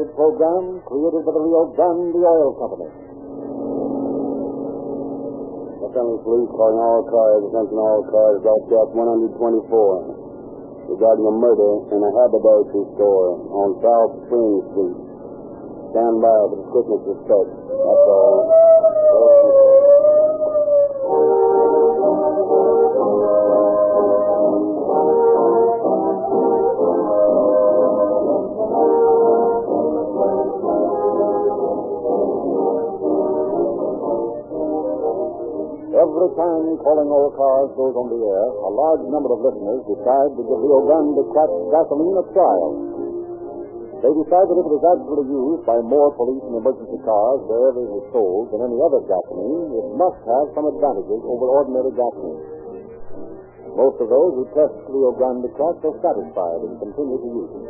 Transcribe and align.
targeted 0.00 0.16
program 0.16 0.80
created 0.88 1.20
by 1.28 1.32
the 1.36 1.42
Rio 1.44 1.76
Grande 1.76 2.16
Oil 2.16 2.56
Company. 2.56 2.88
Los 5.80 5.92
Angeles 5.92 6.24
Police 6.24 6.52
calling 6.56 6.80
all 6.80 7.04
cars, 7.04 7.44
attention 7.52 7.76
all 7.76 8.00
cars, 8.08 8.40
broadcast 8.40 8.96
124 8.96 10.96
regarding 10.96 11.26
a 11.28 11.34
murder 11.36 11.84
in 11.92 12.00
a 12.00 12.10
haberdashery 12.16 12.88
store 12.96 13.44
on 13.52 13.76
South 13.84 14.24
Spring 14.24 14.64
Street. 14.72 14.96
Stand 15.92 16.16
by 16.24 16.32
for 16.48 16.56
the 16.56 16.64
quickness 16.72 17.04
of. 17.04 17.44
That's 17.68 18.08
all. 18.08 18.69
Time 36.36 36.76
calling 36.82 37.10
all 37.10 37.30
cars 37.34 37.70
goes 37.74 37.94
on 37.94 38.06
the 38.10 38.20
air, 38.20 38.46
a 38.46 38.70
large 38.70 39.04
number 39.10 39.30
of 39.34 39.42
listeners 39.42 39.82
decide 39.86 40.30
to 40.34 40.42
give 40.42 40.58
Rio 40.58 40.78
Grande 40.86 41.22
cracked 41.30 41.58
gasoline 41.70 42.16
a 42.18 42.24
trial. 42.34 42.72
They 44.00 44.12
decide 44.16 44.48
that 44.48 44.56
if 44.56 44.64
it 44.64 44.74
is 44.80 44.86
actually 44.96 45.26
used 45.28 45.62
by 45.68 45.76
more 45.84 46.08
police 46.16 46.40
and 46.48 46.56
emergency 46.56 46.98
cars 47.04 47.40
wherever 47.44 47.80
it 47.84 47.92
is 48.00 48.06
sold 48.16 48.48
than 48.48 48.64
any 48.64 48.80
other 48.80 49.04
gasoline, 49.04 49.76
it 49.76 49.86
must 49.92 50.20
have 50.24 50.46
some 50.56 50.66
advantages 50.72 51.20
over 51.20 51.46
ordinary 51.52 51.92
gasoline. 51.92 52.40
Most 53.76 54.00
of 54.00 54.08
those 54.08 54.32
who 54.40 54.44
test 54.56 54.72
Rio 54.88 55.12
Grande 55.14 55.52
cracked 55.52 55.84
are 55.84 55.98
satisfied 56.00 56.60
and 56.64 56.80
continue 56.80 57.18
to 57.20 57.28
use 57.28 57.52
it. 57.60 57.66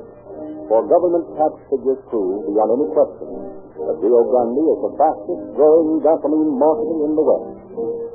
For 0.71 0.87
government 0.87 1.27
tax 1.35 1.53
figures 1.67 1.99
prove 2.09 2.47
beyond 2.47 2.79
any 2.79 2.89
question 2.95 3.31
that 3.75 3.97
Rio 3.99 4.23
Grande 4.31 4.65
is 4.71 4.81
the 4.87 4.93
fastest 4.97 5.43
growing 5.59 5.99
gasoline 5.99 6.55
market 6.55 6.99
in 7.11 7.13
the 7.19 7.25
West. 7.27 8.10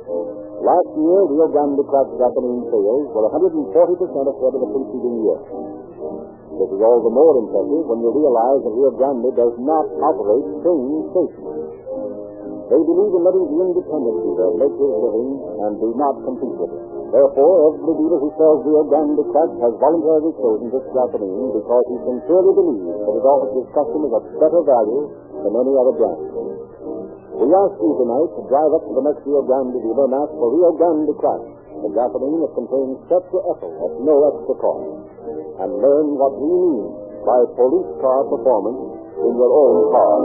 Last 0.66 0.90
year, 0.98 1.22
Rio 1.30 1.46
Grande 1.54 1.78
cracked 1.86 2.10
gasoline 2.18 2.66
sales 2.74 3.06
were 3.14 3.30
140% 3.30 3.70
ahead 3.70 4.50
of 4.50 4.60
the 4.66 4.70
preceding 4.74 5.16
year. 5.22 5.38
This 6.58 6.70
is 6.74 6.80
all 6.82 7.06
the 7.06 7.14
more 7.14 7.38
impressive 7.38 7.86
when 7.86 8.02
you 8.02 8.10
realize 8.10 8.66
that 8.66 8.74
Rio 8.74 8.90
Grande 8.98 9.30
does 9.30 9.54
not 9.62 9.86
operate 10.02 10.42
train 10.66 11.06
stations. 11.14 11.54
They 12.66 12.82
believe 12.82 13.14
in 13.14 13.22
letting 13.22 13.46
the 13.46 13.58
independent 13.62 14.16
dealer 14.26 14.50
make 14.58 14.74
his 14.74 14.90
living 14.90 15.30
and 15.38 15.72
do 15.78 15.88
not 15.94 16.18
compete 16.26 16.58
with 16.58 16.74
it. 16.74 16.82
Therefore, 17.14 17.54
every 17.70 17.94
dealer 18.02 18.18
who 18.18 18.30
sells 18.34 18.66
Rio 18.66 18.82
Grande 18.90 19.22
crack 19.30 19.50
has 19.62 19.70
voluntarily 19.78 20.34
chosen 20.34 20.66
this 20.74 20.82
gasoline 20.90 21.54
because 21.54 21.84
he 21.94 21.96
sincerely 22.10 22.52
believes 22.58 22.90
that 22.90 23.14
it 23.14 23.22
offers 23.22 23.54
his 23.54 23.70
customers 23.70 24.12
a 24.18 24.22
better 24.42 24.66
value 24.66 25.14
than 25.46 25.52
any 25.62 25.74
other 25.78 25.94
brand. 25.94 26.35
We 27.36 27.52
ask 27.52 27.76
you 27.76 27.92
tonight 28.00 28.32
to 28.32 28.42
drive 28.48 28.72
up 28.72 28.82
to 28.88 28.92
the 28.96 29.04
next 29.04 29.20
Rio 29.28 29.44
Grande 29.44 29.76
dealer 29.76 30.08
and 30.08 30.16
ask 30.24 30.32
for 30.40 30.48
Rio 30.56 30.72
Grande 30.72 31.12
crack, 31.20 31.44
the 31.84 31.92
gasoline 31.92 32.40
that 32.40 32.52
contains 32.56 32.96
tetraethyl 33.12 33.72
at 33.76 33.92
no 34.00 34.14
extra 34.32 34.56
cost, 34.56 34.88
and 35.60 35.70
learn 35.76 36.16
what 36.16 36.32
we 36.32 36.48
mean 36.48 36.88
by 37.28 37.44
police 37.52 37.92
car 38.00 38.24
performance 38.24 38.80
in 39.20 39.32
your 39.36 39.52
own 39.52 39.76
car. 39.92 40.16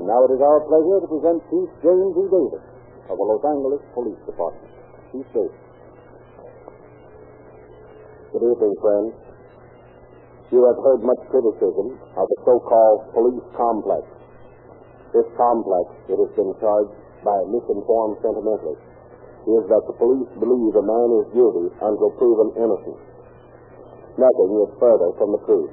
And 0.00 0.04
now 0.08 0.24
it 0.24 0.32
is 0.32 0.40
our 0.40 0.60
pleasure 0.64 0.98
to 1.04 1.08
present 1.12 1.38
Chief 1.52 1.68
James 1.84 2.16
E. 2.16 2.24
Davis 2.32 2.64
of 3.12 3.16
the 3.20 3.26
Los 3.28 3.44
Angeles 3.44 3.84
Police 3.92 4.24
Department. 4.24 4.72
Chief 5.12 5.28
Davis. 5.36 5.63
Good 8.34 8.50
evening, 8.50 8.74
friends. 8.82 9.14
You 10.50 10.66
have 10.66 10.74
heard 10.82 11.06
much 11.06 11.22
criticism 11.30 11.94
of 12.18 12.26
the 12.26 12.38
so-called 12.42 13.14
police 13.14 13.46
complex. 13.54 14.02
This 15.14 15.30
complex, 15.38 15.86
it 16.10 16.18
has 16.18 16.32
been 16.34 16.50
charged 16.58 16.98
by 17.22 17.38
misinformed 17.46 18.18
sentimentalists, 18.26 18.90
is 19.46 19.62
that 19.70 19.86
the 19.86 19.94
police 20.02 20.26
believe 20.42 20.74
a 20.74 20.82
man 20.82 21.08
is 21.22 21.30
guilty 21.30 21.70
until 21.78 22.10
proven 22.18 22.58
innocent. 22.58 22.98
Nothing 24.18 24.50
is 24.66 24.70
further 24.82 25.14
from 25.14 25.30
the 25.38 25.42
truth. 25.46 25.70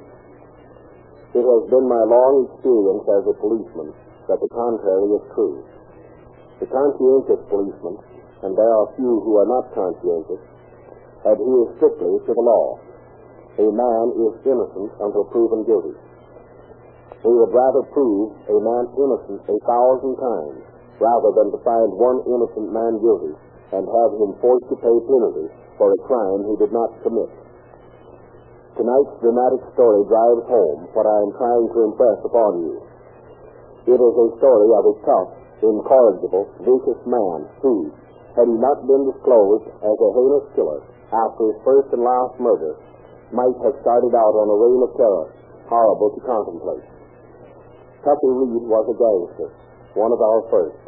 It 1.33 1.41
has 1.41 1.63
been 1.65 1.87
my 1.89 2.03
long 2.05 2.45
experience 2.45 3.05
as 3.09 3.23
a 3.25 3.35
policeman 3.41 3.89
that 4.29 4.37
the 4.37 4.51
contrary 4.53 5.09
is 5.17 5.25
true. 5.33 5.65
The 6.61 6.69
conscientious 6.69 7.41
policeman, 7.49 7.97
and 8.45 8.53
there 8.53 8.69
are 8.69 8.93
few 9.01 9.17
who 9.25 9.41
are 9.41 9.49
not 9.49 9.73
conscientious, 9.73 10.50
adhere 11.25 11.65
strictly 11.77 12.13
to 12.25 12.31
the 12.33 12.45
law. 12.45 12.79
A 13.61 13.67
man 13.67 14.05
is 14.17 14.33
innocent 14.47 14.89
until 14.97 15.25
proven 15.29 15.61
guilty. 15.67 15.93
We 17.21 17.33
would 17.37 17.53
rather 17.53 17.85
prove 17.93 18.33
a 18.49 18.57
man 18.57 18.85
innocent 18.97 19.41
a 19.45 19.57
thousand 19.61 20.17
times 20.17 20.61
rather 20.97 21.29
than 21.37 21.53
to 21.53 21.59
find 21.61 21.89
one 21.93 22.25
innocent 22.25 22.73
man 22.73 22.97
guilty 22.97 23.33
and 23.77 23.85
have 23.85 24.11
him 24.17 24.33
forced 24.41 24.65
to 24.73 24.77
pay 24.81 24.97
penalty 25.05 25.47
for 25.77 25.93
a 25.93 25.99
crime 26.09 26.41
he 26.49 26.55
did 26.57 26.73
not 26.73 26.89
commit. 27.05 27.29
Tonight's 28.73 29.15
dramatic 29.21 29.61
story 29.77 30.01
drives 30.09 30.45
home 30.49 30.79
what 30.97 31.05
I 31.05 31.17
am 31.21 31.31
trying 31.37 31.67
to 31.69 31.79
impress 31.91 32.19
upon 32.25 32.51
you. 32.65 32.75
It 33.93 33.99
is 33.99 34.15
a 34.17 34.27
story 34.41 34.69
of 34.73 34.83
a 34.89 34.95
tough, 35.05 35.31
incorrigible, 35.61 36.45
vicious 36.65 37.01
man 37.05 37.45
who, 37.61 37.93
had 38.33 38.47
he 38.47 38.57
not 38.57 38.81
been 38.87 39.11
disclosed 39.11 39.67
as 39.69 39.97
a 40.01 40.09
heinous 40.17 40.47
killer 40.55 40.81
after 41.11 41.51
his 41.51 41.59
first 41.67 41.91
and 41.91 42.03
last 42.03 42.39
murder, 42.39 42.79
might 43.35 43.55
have 43.63 43.75
started 43.83 44.11
out 44.15 44.35
on 44.35 44.47
a 44.47 44.57
reign 44.59 44.81
of 44.83 44.91
terror, 44.95 45.27
horrible 45.67 46.11
to 46.15 46.21
contemplate. 46.23 46.87
Tuffy 48.03 48.31
Reed 48.31 48.65
was 48.67 48.85
a 48.91 48.95
gangster, 48.97 49.49
one 49.95 50.11
of 50.11 50.19
our 50.23 50.41
first. 50.51 50.79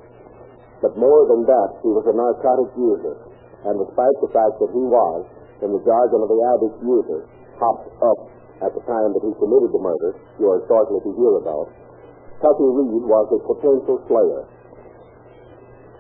But 0.81 0.99
more 0.99 1.27
than 1.31 1.47
that, 1.47 1.69
he 1.79 1.91
was 1.91 2.03
a 2.07 2.15
narcotic 2.15 2.71
user, 2.75 3.15
and 3.63 3.79
despite 3.79 4.17
the 4.19 4.31
fact 4.35 4.59
that 4.59 4.71
he 4.75 4.83
was, 4.83 5.23
in 5.63 5.71
the 5.71 5.83
jargon 5.87 6.19
of 6.19 6.27
the 6.31 6.41
addict 6.55 6.77
user, 6.83 7.23
hopped 7.55 7.87
up 8.03 8.19
at 8.63 8.71
the 8.75 8.83
time 8.83 9.15
that 9.15 9.23
he 9.23 9.31
committed 9.39 9.71
the 9.71 9.79
murder 9.79 10.11
you 10.39 10.47
are 10.51 10.63
shortly 10.67 10.99
to 11.03 11.11
hear 11.15 11.33
about, 11.39 11.71
Tuffy 12.43 12.67
Reed 12.67 13.07
was 13.07 13.27
a 13.31 13.39
potential 13.47 14.03
slayer. 14.11 14.43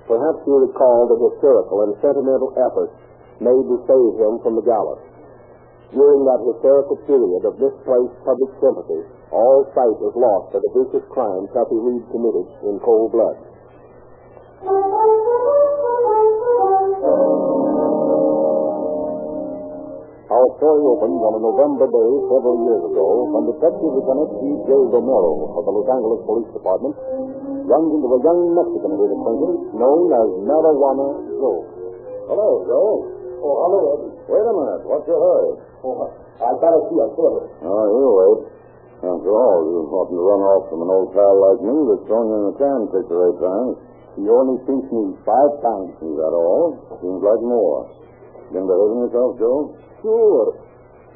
Perhaps 0.03 0.43
you 0.43 0.59
recall 0.59 1.07
the 1.07 1.15
hysterical 1.15 1.87
and 1.87 1.95
sentimental 2.03 2.51
efforts 2.59 2.91
made 3.43 3.65
to 3.67 3.77
save 3.85 4.13
him 4.17 4.39
from 4.39 4.55
the 4.55 4.65
gallows. 4.65 5.03
During 5.93 6.25
that 6.25 6.41
hysterical 6.41 6.97
period 7.05 7.45
of 7.45 7.61
misplaced 7.61 8.17
public 8.25 8.51
sympathy, 8.57 9.01
all 9.29 9.61
sight 9.77 9.97
was 10.01 10.17
lost 10.17 10.49
of 10.57 10.65
the 10.65 10.71
vicious 10.73 11.05
crime 11.13 11.45
Tuffy 11.53 11.77
Reed 11.77 12.01
committed 12.09 12.49
in 12.65 12.81
cold 12.81 13.13
blood. 13.13 13.37
Our 20.33 20.47
story 20.57 20.81
opens 20.81 21.21
on 21.21 21.33
a 21.37 21.41
November 21.45 21.85
day 21.93 22.11
several 22.25 22.57
years 22.65 22.83
ago 22.89 23.07
when 23.37 23.43
Detective 23.53 23.91
Lieutenant 23.93 24.31
P.J. 24.41 24.69
Romero 24.97 25.53
of 25.53 25.61
the 25.61 25.73
Los 25.77 25.87
Angeles 25.93 26.21
Police 26.25 26.49
Department 26.57 26.95
runs 27.69 27.89
into 27.93 28.09
a 28.09 28.19
young 28.23 28.41
Mexican 28.57 28.91
of 28.97 28.99
his 29.03 29.13
acquaintance 29.13 29.61
known 29.77 30.09
as 30.09 30.27
Marijuana 30.41 31.07
Joe. 31.37 31.61
Hello, 32.33 32.49
Joe. 32.65 33.22
Oh, 33.43 33.55
hello, 33.59 33.79
Ed. 33.91 34.23
Wait 34.31 34.39
a 34.47 34.53
minute. 34.55 34.81
What's 34.87 35.03
your 35.03 35.19
hurry? 35.19 35.51
Oh, 35.83 36.07
I 36.39 36.47
gotta 36.63 36.79
see 36.87 36.95
a 36.95 37.07
footer. 37.11 37.43
Oh, 37.67 37.85
you 37.91 38.07
wait. 38.07 38.39
After 39.03 39.31
all, 39.35 39.59
you 39.67 39.83
oughtn't 39.83 40.15
to 40.15 40.23
run 40.23 40.41
off 40.47 40.63
from 40.71 40.79
an 40.79 40.87
old 40.87 41.11
pal 41.11 41.35
like 41.43 41.59
me 41.59 41.75
that's 41.91 42.07
thrown 42.07 42.23
you 42.31 42.35
in 42.39 42.45
the 42.47 42.55
can 42.55 42.79
six 42.95 43.03
or 43.11 43.19
eight 43.27 43.39
times. 43.43 43.75
He 44.15 44.23
only 44.31 44.63
thinks 44.63 44.87
me 44.95 45.11
five 45.27 45.51
times. 45.59 45.91
Is 45.99 46.15
that 46.23 46.31
all? 46.31 46.79
Seems 47.03 47.19
like 47.19 47.43
more. 47.43 47.91
Been 48.55 48.63
behaving 48.63 49.11
yourself, 49.11 49.35
Joe? 49.35 49.75
Sure. 49.99 50.47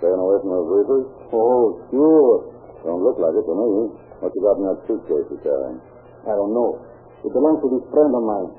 Staying 0.04 0.19
away 0.19 0.36
from 0.44 0.51
those 0.51 0.68
reefers? 0.68 1.06
Oh, 1.31 1.80
sure. 1.96 2.36
Don't 2.84 3.07
look 3.07 3.24
like 3.24 3.40
it 3.40 3.46
to 3.48 3.56
me. 3.56 3.72
What 4.19 4.36
you 4.36 4.42
got 4.44 4.60
in 4.60 4.68
that 4.68 4.84
suitcase 4.84 5.31
you're 5.31 5.44
carrying? 5.48 5.80
I 6.28 6.36
don't 6.36 6.51
know. 6.51 6.84
It 7.24 7.31
belongs 7.31 7.63
to 7.63 7.72
this 7.72 7.88
friend 7.88 8.12
of 8.12 8.24
mine, 8.28 8.50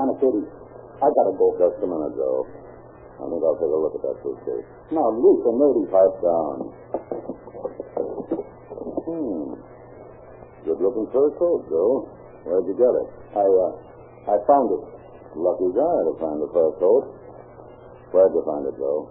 Anna 0.00 0.14
City. 0.16 0.48
I 1.04 1.12
gotta 1.12 1.36
go. 1.36 1.52
Just 1.60 1.76
a 1.84 1.86
minute, 1.86 2.16
Joe. 2.16 2.48
I 3.16 3.24
think 3.32 3.40
I'll 3.40 3.56
take 3.56 3.72
a 3.72 3.80
look 3.80 3.94
at 3.96 4.02
that 4.04 4.16
suitcase. 4.20 4.66
Now, 4.92 5.08
listen, 5.08 5.56
lady. 5.56 5.84
Pipe 5.88 6.16
down. 6.20 6.56
Hmm. 9.06 9.56
Good 10.66 10.80
looking 10.82 11.08
fur 11.14 11.30
coat, 11.38 11.64
Joe. 11.70 12.10
Where'd 12.44 12.66
you 12.68 12.76
get 12.76 12.92
it? 12.92 13.08
I, 13.38 13.46
uh, 13.46 13.72
I 14.30 14.36
found 14.44 14.68
it. 14.74 14.82
Lucky 15.38 15.70
guy 15.72 15.96
to 16.06 16.12
find 16.18 16.38
a 16.42 16.48
fur 16.52 16.70
coat. 16.82 17.04
Where'd 18.12 18.34
you 18.34 18.42
find 18.44 18.66
it, 18.66 18.76
Joe? 18.76 19.08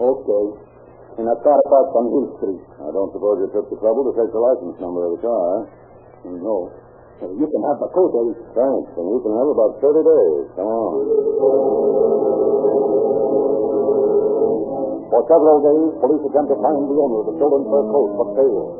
Okay. 0.00 0.44
In 1.20 1.26
a 1.28 1.36
car 1.44 1.60
parked 1.68 1.94
on 2.00 2.06
Hill 2.10 2.28
Street. 2.40 2.64
I 2.80 2.88
don't 2.96 3.12
suppose 3.12 3.44
you 3.44 3.48
took 3.52 3.68
the 3.68 3.76
trouble 3.76 4.08
to 4.08 4.12
take 4.16 4.32
the 4.32 4.40
license 4.40 4.80
number 4.80 5.04
of 5.04 5.18
the 5.18 5.22
car. 5.22 5.68
No. 6.24 6.72
You 7.20 7.44
can 7.44 7.62
have 7.68 7.78
the 7.78 7.90
coat, 7.92 8.12
Eddie. 8.16 8.40
Thanks, 8.56 8.90
and 8.96 9.06
you 9.12 9.20
can 9.20 9.36
have 9.36 9.48
about 9.52 9.76
30 9.84 10.00
days. 10.00 10.44
Come 10.56 10.64
on. 10.64 12.49
For 15.10 15.26
several 15.26 15.58
days, 15.58 15.90
police 15.98 16.22
attempt 16.22 16.54
to 16.54 16.58
find 16.62 16.86
the 16.86 16.94
owner 16.94 17.18
of 17.18 17.26
the 17.26 17.34
stolen 17.42 17.66
fur 17.66 17.82
coat, 17.90 18.10
but 18.14 18.28
failed. 18.38 18.70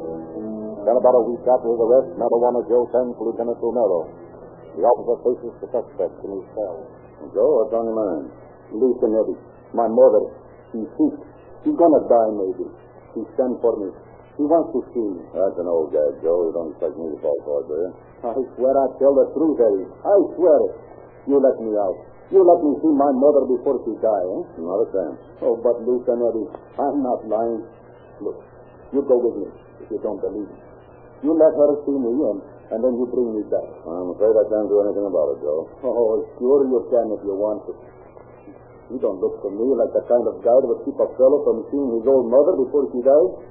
Then 0.86 0.94
about 0.94 1.18
a 1.18 1.22
week 1.26 1.42
after 1.42 1.68
his 1.74 1.80
arrest, 1.82 2.08
Marijuana 2.16 2.62
Joe 2.70 2.86
sends 2.94 3.18
for 3.18 3.28
Lieutenant 3.28 3.58
Romero. 3.58 4.06
The 4.78 4.86
officer 4.86 5.16
faces 5.26 5.52
the 5.58 5.68
suspect 5.74 6.14
in 6.22 6.30
his 6.38 6.46
cell. 6.54 6.86
Joe, 7.34 7.50
what's 7.66 7.74
on 7.74 7.84
your 7.90 7.98
mind? 7.98 8.26
Listen, 8.70 9.10
Eddie. 9.18 9.40
My 9.74 9.90
mother, 9.90 10.30
she's 10.70 10.86
sick. 10.94 11.18
She's 11.66 11.74
gonna 11.74 12.02
die, 12.06 12.30
maybe. 12.38 12.66
She 13.12 13.20
sent 13.34 13.58
for 13.58 13.74
me. 13.82 13.90
She 14.38 14.46
wants 14.46 14.70
to 14.72 14.80
see 14.94 15.02
me. 15.04 15.20
That's 15.34 15.58
an 15.58 15.66
old 15.66 15.90
guy, 15.90 16.08
Joe. 16.22 16.46
You 16.46 16.52
don't 16.54 16.70
expect 16.72 16.94
me 16.94 17.10
to 17.10 17.18
fall 17.20 17.38
for 17.42 17.56
it, 17.60 17.66
do 17.66 17.74
you? 17.74 17.90
I 18.22 18.38
swear 18.54 18.72
I 18.78 18.86
tell 19.02 19.14
the 19.18 19.26
truth, 19.34 19.58
Eddie. 19.58 19.90
I 19.90 20.16
swear 20.38 20.58
it. 20.70 20.74
You 21.26 21.36
let 21.42 21.58
me 21.58 21.74
out. 21.76 22.09
You 22.30 22.46
let 22.46 22.62
me 22.62 22.78
see 22.78 22.92
my 22.94 23.10
mother 23.10 23.42
before 23.42 23.82
she 23.82 23.90
die, 23.98 24.24
eh? 24.38 24.42
Not 24.62 24.86
a 24.86 24.88
chance. 24.94 25.18
Oh, 25.42 25.58
but 25.58 25.82
listen, 25.82 26.14
Eddie. 26.22 26.46
I'm 26.78 27.02
not 27.02 27.26
lying. 27.26 27.66
Look, 28.22 28.38
you 28.94 29.02
go 29.02 29.18
with 29.18 29.36
me 29.42 29.48
if 29.82 29.90
you 29.90 29.98
don't 29.98 30.22
believe 30.22 30.46
me. 30.46 30.58
You 31.26 31.34
let 31.34 31.50
her 31.58 31.70
see 31.82 31.98
me, 31.98 32.14
and, 32.14 32.38
and 32.70 32.78
then 32.86 32.94
you 33.02 33.10
bring 33.10 33.34
me 33.34 33.42
back. 33.50 33.66
I'm 33.82 34.14
afraid 34.14 34.30
I 34.38 34.46
can't 34.46 34.70
do 34.70 34.78
anything 34.78 35.10
about 35.10 35.34
it, 35.34 35.38
Joe. 35.42 35.66
Oh, 35.82 36.22
sure 36.38 36.70
you 36.70 36.80
can 36.86 37.18
if 37.18 37.20
you 37.26 37.34
want 37.34 37.66
to. 37.66 37.74
You 38.94 38.98
don't 39.02 39.18
look 39.18 39.42
to 39.42 39.50
me 39.50 39.66
like 39.74 39.90
the 39.90 40.06
kind 40.06 40.22
of 40.30 40.38
guy 40.42 40.54
that 40.54 40.70
would 40.70 40.86
keep 40.86 40.98
a 41.02 41.10
fellow 41.18 41.42
from 41.42 41.66
seeing 41.74 41.98
his 41.98 42.06
old 42.06 42.30
mother 42.30 42.54
before 42.62 42.86
she 42.94 43.02
dies. 43.02 43.42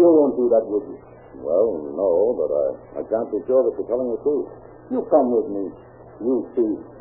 You 0.00 0.04
won't 0.08 0.36
do 0.40 0.48
that, 0.48 0.64
would 0.64 0.84
you? 0.88 0.98
Well, 1.44 1.92
no, 1.92 2.08
but 2.40 2.48
I, 2.48 2.66
I 2.98 3.02
can't 3.04 3.28
be 3.28 3.44
sure 3.44 3.68
that 3.68 3.76
you're 3.76 3.88
telling 3.88 4.16
the 4.16 4.20
truth. 4.24 4.48
You 4.88 5.04
come 5.12 5.28
with 5.28 5.48
me. 5.52 5.64
You 6.24 6.48
see. 6.56 6.93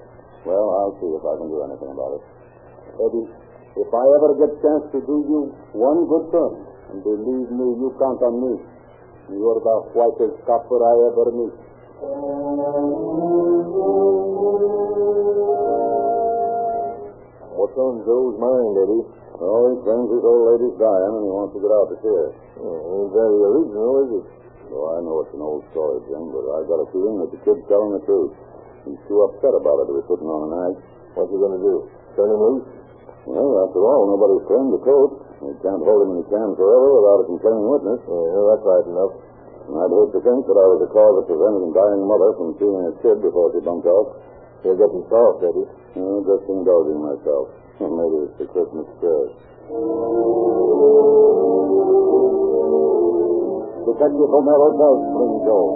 Well, 0.44 0.68
I'll 0.76 0.96
see 1.00 1.08
if 1.08 1.24
I 1.24 1.34
can 1.40 1.48
do 1.48 1.64
anything 1.64 1.92
about 1.92 2.20
it. 2.20 2.24
Eddie, 3.00 3.28
if 3.80 3.90
I 3.90 4.04
ever 4.20 4.30
get 4.38 4.52
a 4.52 4.60
chance 4.60 4.86
to 4.92 5.00
do 5.08 5.24
you 5.24 5.40
one 5.72 6.04
good 6.06 6.28
turn, 6.36 6.54
and 6.92 7.00
believe 7.00 7.48
me, 7.48 7.68
you 7.80 7.96
count 7.96 8.20
on 8.22 8.36
me. 8.44 8.54
You're 9.32 9.64
the 9.64 9.76
whitest 9.96 10.36
copper 10.44 10.84
I 10.84 10.94
ever 11.10 11.32
meet. 11.32 11.56
What's 17.56 17.78
on 17.80 18.04
Joe's 18.04 18.36
mind, 18.36 18.76
Eddie? 18.84 19.06
Oh, 19.40 19.72
he 19.72 19.80
claims 19.80 20.12
his 20.12 20.24
old 20.28 20.44
lady's 20.54 20.76
dying 20.76 21.14
and 21.18 21.24
he 21.24 21.32
wants 21.32 21.56
to 21.56 21.60
get 21.64 21.72
out 21.72 21.88
to 21.88 21.96
see 22.04 22.12
her. 22.12 22.30
Oh, 22.62 23.00
ain't 23.00 23.16
very 23.16 23.40
original, 23.48 23.92
is 24.04 24.12
it? 24.20 24.26
Oh, 24.76 24.92
I 24.92 25.00
know 25.02 25.24
it's 25.24 25.34
an 25.34 25.42
old 25.42 25.64
story, 25.72 26.04
Jim, 26.12 26.36
but 26.36 26.44
I've 26.52 26.68
got 26.68 26.84
a 26.84 26.88
feeling 26.92 27.24
that 27.24 27.32
the 27.32 27.40
kid's 27.48 27.64
telling 27.72 27.96
the 27.96 28.04
truth. 28.04 28.36
He's 28.84 29.00
too 29.08 29.20
upset 29.24 29.56
about 29.56 29.80
it 29.84 29.86
to 29.88 29.96
be 29.96 30.04
putting 30.06 30.28
on 30.28 30.52
an 30.52 30.54
act. 30.68 30.78
What's 31.16 31.32
he 31.32 31.38
going 31.40 31.56
to 31.56 31.64
do? 31.64 31.76
Turn 32.20 32.28
him 32.28 32.42
loose? 32.42 32.68
Well, 33.24 33.64
after 33.64 33.80
all, 33.80 34.12
nobody's 34.12 34.44
claimed 34.52 34.76
the 34.76 34.84
coat. 34.84 35.24
We 35.40 35.56
can't 35.64 35.80
hold 35.80 36.04
him 36.04 36.16
in 36.16 36.18
the 36.24 36.28
can 36.28 36.50
forever 36.60 36.88
without 37.00 37.24
a 37.24 37.26
complaining 37.32 37.68
witness. 37.68 38.02
Oh, 38.12 38.24
yeah, 38.28 38.44
that's 38.52 38.66
right 38.68 38.88
enough. 38.92 39.14
And 39.64 39.80
I'd 39.80 39.96
hate 39.96 40.12
to 40.12 40.22
think 40.28 40.44
that 40.44 40.60
I 40.60 40.66
was 40.76 40.80
the 40.84 40.92
cause 40.92 41.16
of 41.24 41.32
preventing 41.32 41.72
a 41.72 41.72
dying 41.72 42.04
mother 42.04 42.36
from 42.36 42.52
seeing 42.60 42.76
her 42.84 42.96
kid 43.00 43.24
before 43.24 43.56
she 43.56 43.64
bumped 43.64 43.88
off. 43.88 44.20
You're 44.68 44.76
getting 44.76 45.08
soft, 45.08 45.40
Eddie. 45.48 45.68
Oh, 46.04 46.20
just 46.28 46.44
indulging 46.52 47.00
myself. 47.00 47.56
Well, 47.80 47.96
maybe 47.96 48.18
it's 48.28 48.36
the 48.44 48.48
Christmas 48.52 48.88
spirit. 49.00 49.32
Detective 53.88 54.30
Romero 54.32 54.68
does 54.76 55.00
bring 55.16 55.34
Joe. 55.48 55.68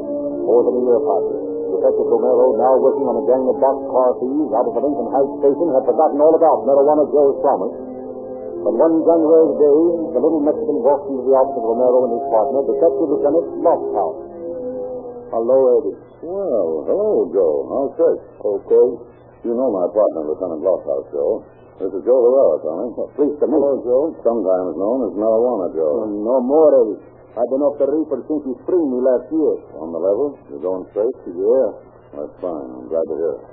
More 0.43 0.61
than 0.67 0.75
a 0.75 0.83
year 0.83 0.99
passes. 1.07 1.46
Detective 1.77 2.09
Romero, 2.09 2.57
now 2.57 2.73
working 2.81 3.05
on 3.05 3.21
a 3.21 3.25
gang 3.29 3.45
of 3.45 3.55
boxcar 3.61 4.09
thieves 4.17 4.49
out 4.57 4.65
of 4.65 4.73
the 4.73 4.81
Lincoln 4.81 5.09
Heights 5.13 5.35
station, 5.45 5.67
had 5.77 5.85
forgotten 5.85 6.17
all 6.17 6.33
about 6.33 6.65
Marijuana 6.65 7.05
Joe's 7.13 7.37
promise. 7.45 7.75
But 8.65 8.73
one 8.73 8.95
January 9.05 9.51
day, 9.61 9.79
the 10.17 10.21
little 10.21 10.41
Mexican 10.41 10.81
walked 10.81 11.05
into 11.05 11.21
the 11.21 11.37
office 11.37 11.53
of 11.53 11.63
Romero 11.69 11.99
and 12.09 12.13
his 12.17 12.25
partner, 12.33 12.59
Detective 12.65 13.07
Lieutenant 13.13 13.47
Lofthouse. 13.61 14.19
Hello, 15.29 15.59
Eddie. 15.77 15.97
Well, 16.25 16.69
hello, 16.89 17.29
Joe. 17.29 17.55
How's 17.69 17.91
Trish? 17.93 18.23
Okay. 18.41 18.87
You 19.45 19.53
know 19.53 19.69
my 19.69 19.85
partner, 19.93 20.33
Lieutenant 20.33 20.65
Lofthouse, 20.65 21.07
Joe. 21.13 21.45
This 21.77 21.93
is 21.93 22.01
Joe 22.09 22.17
Lorella, 22.17 22.57
Tommy. 22.65 22.89
Pleased 23.13 23.37
to 23.37 23.45
meet 23.45 23.61
you, 23.61 23.77
Joe. 23.85 24.17
Sometimes 24.25 24.73
known 24.81 25.05
as 25.05 25.13
Marijuana 25.13 25.69
Joe. 25.77 26.09
No 26.09 26.41
more, 26.41 26.73
Eddie. 26.73 26.97
I've 27.37 27.51
been 27.53 27.61
off 27.61 27.77
the 27.77 27.85
reefer 27.85 28.25
since 28.25 28.41
you 28.49 28.57
spring 28.65 28.85
me 28.89 28.97
last 28.97 29.29
year. 29.29 29.53
On 29.77 29.93
the 29.93 30.01
level? 30.01 30.41
You're 30.49 30.65
going 30.65 30.89
straight? 30.89 31.13
Yeah. 31.29 31.69
That's 32.17 32.33
fine. 32.41 32.65
I'm 32.65 32.89
glad 32.89 33.05
to 33.05 33.13
hear 33.13 33.33
it. 33.37 33.45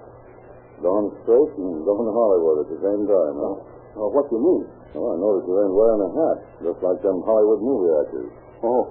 Going 0.80 1.12
straight 1.20 1.52
and 1.60 1.84
going 1.84 2.06
to 2.08 2.14
Hollywood 2.16 2.64
at 2.64 2.68
the 2.72 2.80
same 2.80 3.04
time, 3.04 3.34
huh? 3.36 3.56
Uh, 4.00 4.08
what 4.08 4.24
do 4.32 4.40
you 4.40 4.42
mean? 4.42 4.64
Well, 4.96 5.12
I 5.12 5.16
noticed 5.20 5.46
you 5.46 5.54
ain't 5.60 5.76
wearing 5.76 6.00
a 6.00 6.10
hat, 6.16 6.38
just 6.64 6.80
like 6.80 6.98
them 7.04 7.20
Hollywood 7.28 7.60
movie 7.60 7.92
actors. 7.92 8.30
Oh, 8.64 8.82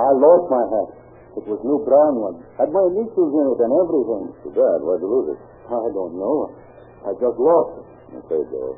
I 0.00 0.08
lost 0.16 0.44
my 0.48 0.64
hat. 0.64 0.88
It 1.36 1.44
was 1.44 1.60
new 1.60 1.78
brown 1.84 2.14
one. 2.16 2.36
Had 2.56 2.72
my 2.72 2.88
initials 2.88 3.30
in 3.30 3.44
it 3.52 3.58
and 3.60 3.72
everything. 3.84 4.24
Too 4.48 4.52
bad. 4.56 4.78
Why'd 4.80 5.04
you 5.04 5.10
lose 5.12 5.28
it? 5.36 5.40
I 5.68 5.86
don't 5.92 6.16
know. 6.16 6.56
I 7.04 7.12
just 7.20 7.36
lost 7.36 7.84
it. 7.84 7.86
Okay, 8.24 8.42
Joe. 8.48 8.74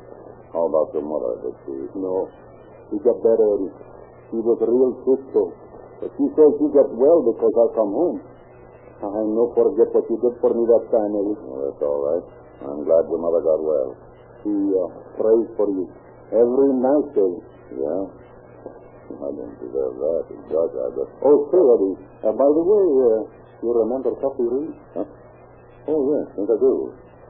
How 0.51 0.67
about 0.67 0.91
your 0.91 1.07
mother? 1.07 1.47
Did 1.47 1.55
she? 1.63 1.73
No. 1.95 2.27
She 2.91 2.99
got 3.07 3.23
better. 3.23 3.71
She 4.31 4.39
was 4.39 4.59
real 4.63 4.95
sick. 5.03 5.21
But 5.99 6.09
she 6.17 6.25
says 6.33 6.49
she 6.57 6.67
got 6.71 6.89
well 6.95 7.19
because 7.21 7.51
I 7.51 7.65
come 7.75 7.91
home. 7.91 8.19
I 9.03 9.21
no 9.27 9.51
forget 9.53 9.91
what 9.91 10.07
you 10.07 10.17
did 10.23 10.39
for 10.39 10.55
me 10.55 10.63
that 10.71 10.85
time, 10.87 11.11
Eddie. 11.13 11.37
Well, 11.43 11.59
that's 11.67 11.81
all 11.83 12.01
right. 12.05 12.25
I'm 12.63 12.81
glad 12.87 13.03
your 13.11 13.19
mother 13.19 13.41
got 13.43 13.59
well. 13.59 13.89
She 14.41 14.53
uh, 14.53 14.87
prays 15.19 15.47
for 15.57 15.67
you 15.69 15.85
every 16.31 16.71
night, 16.79 17.09
Eddie. 17.11 17.43
Yeah? 17.75 18.03
I 19.11 19.29
didn't 19.35 19.57
deserve 19.59 19.95
that. 19.99 20.23
It 20.31 20.41
does, 20.47 20.71
I 20.79 20.87
guess. 20.95 21.11
Oh, 21.27 21.37
say, 21.51 21.61
Eddie. 21.61 21.95
Uh, 22.23 22.33
by 22.37 22.49
the 22.49 22.63
way, 22.63 22.85
uh, 22.87 23.21
you 23.61 23.69
remember 23.73 24.15
Tuffy 24.21 24.45
Reed? 24.47 24.73
Huh? 24.95 25.05
Oh, 25.91 26.01
yes, 26.13 26.29
I 26.31 26.33
think 26.39 26.49
I 26.49 26.57
do. 26.61 26.73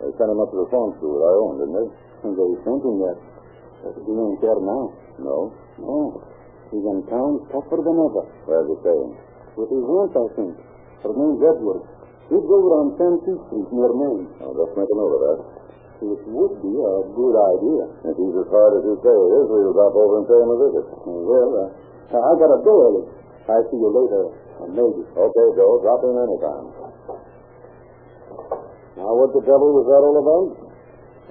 They 0.05 0.11
sent 0.19 0.29
him 0.29 0.39
up 0.43 0.51
to 0.53 0.57
the 0.63 0.67
school 0.69 1.15
that 1.17 1.25
I 1.25 1.33
own, 1.39 1.53
didn't 1.59 1.75
they? 1.75 1.87
And 2.27 2.31
they 2.35 2.49
sent 2.61 2.83
him 2.83 2.95
there. 2.99 3.19
But 3.81 3.95
he 4.05 4.11
ain't 4.11 4.39
there 4.43 4.61
now. 4.61 4.83
No. 5.17 5.55
No. 5.79 6.19
He's 6.71 6.87
in 6.87 7.03
town 7.11 7.43
tougher 7.51 7.83
than 7.83 7.97
ever. 7.99 8.23
Where's 8.47 8.67
he 8.71 8.75
staying? 8.79 9.11
With 9.59 9.69
his 9.69 9.83
aunt, 9.83 10.13
I 10.15 10.25
think. 10.39 10.55
Her 11.03 11.11
name's 11.11 11.43
Edward. 11.43 11.83
Lives 12.31 12.47
over 12.47 12.71
on 12.79 12.87
Santee 12.95 13.35
Street 13.51 13.67
near 13.75 13.91
Main. 13.91 14.23
I'll 14.39 14.55
just 14.55 14.71
make 14.79 14.87
a 14.87 14.95
note 14.95 15.11
of 15.11 15.21
that. 15.27 15.39
It 16.01 16.17
would 16.31 16.55
be 16.63 16.73
a 16.79 16.95
good 17.11 17.35
idea. 17.35 17.83
If 18.07 18.15
he's 18.15 18.35
as 18.39 18.47
hard 18.49 18.71
as 18.79 18.83
you 18.87 18.95
say 19.03 19.11
he 19.11 19.27
is, 19.35 19.45
we'll 19.51 19.75
drop 19.75 19.93
over 19.93 20.23
and 20.23 20.25
pay 20.25 20.39
him 20.39 20.49
a 20.49 20.57
visit. 20.63 20.85
Well, 21.05 21.51
uh, 21.59 22.15
I 22.15 22.31
gotta 22.39 22.59
go, 22.63 22.73
Ellie. 22.87 23.07
I'll 23.51 23.67
see 23.67 23.77
you 23.77 23.91
later, 23.91 24.23
uh, 24.63 24.67
maybe. 24.71 25.03
Okay, 25.11 25.47
Joe. 25.59 25.77
Drop 25.83 26.01
in 26.07 26.15
anytime. 26.15 26.67
Now, 28.95 29.11
what 29.11 29.29
the 29.35 29.43
devil 29.43 29.69
was 29.75 29.85
that 29.91 30.01
all 30.01 30.17
about? 30.23 30.47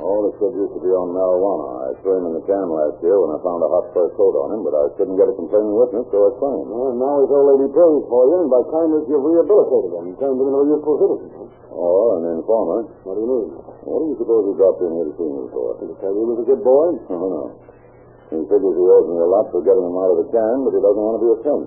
Oh, 0.00 0.18
the 0.28 0.32
kid 0.36 0.52
used 0.56 0.74
to 0.76 0.80
be 0.80 0.92
on 0.92 1.12
marijuana. 1.12 1.66
I 1.80 1.89
threw 2.00 2.16
him 2.20 2.32
in 2.32 2.34
the 2.40 2.44
can 2.48 2.66
last 2.68 2.98
year 3.04 3.16
when 3.16 3.32
I 3.32 3.38
found 3.44 3.60
a 3.64 3.68
hot 3.68 3.92
fur 3.92 4.08
coat 4.16 4.34
on 4.40 4.56
him, 4.56 4.60
but 4.64 4.74
I 4.74 4.88
couldn't 4.96 5.16
get 5.20 5.28
a 5.28 5.34
complaining 5.36 5.76
witness, 5.76 6.08
so 6.08 6.16
I 6.16 6.30
claimed. 6.40 6.68
Well, 6.68 6.96
now 6.96 7.14
his 7.24 7.30
old 7.30 7.46
lady 7.54 7.68
prays 7.72 8.04
for 8.08 8.22
you, 8.28 8.36
and 8.44 8.50
by 8.50 8.62
kindness 8.68 9.04
you've 9.08 9.24
rehabilitated 9.24 9.90
him 9.94 10.04
and 10.10 10.16
turned 10.16 10.38
him 10.40 10.46
into 10.48 10.60
a 10.60 10.66
useful 10.72 10.96
citizen. 11.00 11.28
Oh, 11.70 12.18
an 12.18 12.24
informer. 12.40 12.80
What 13.04 13.14
do 13.16 13.20
you 13.24 13.30
mean? 13.30 13.48
What 13.84 13.98
do 14.00 14.04
you 14.10 14.16
suppose 14.18 14.42
he 14.48 14.52
dropped 14.56 14.80
in 14.82 14.90
here 14.90 15.06
to 15.08 15.14
see 15.14 15.30
me 15.30 15.44
for? 15.52 15.68
Did 15.78 15.88
he 15.92 15.96
tell 16.00 16.12
you 16.12 16.20
he 16.20 16.28
was 16.34 16.40
a 16.40 16.48
good 16.48 16.62
boy? 16.64 16.86
Oh, 17.12 17.28
no. 17.30 17.44
He 18.30 18.38
figures 18.46 18.74
he 18.78 18.84
owes 18.86 19.06
me 19.10 19.16
a 19.18 19.30
lot 19.30 19.50
for 19.50 19.60
getting 19.66 19.82
him 19.82 19.96
out 19.98 20.10
of 20.14 20.18
the 20.22 20.28
can, 20.30 20.56
but 20.62 20.70
he 20.70 20.80
doesn't 20.80 21.02
want 21.02 21.14
to 21.18 21.22
be 21.22 21.30
a 21.34 21.38
saint. 21.42 21.66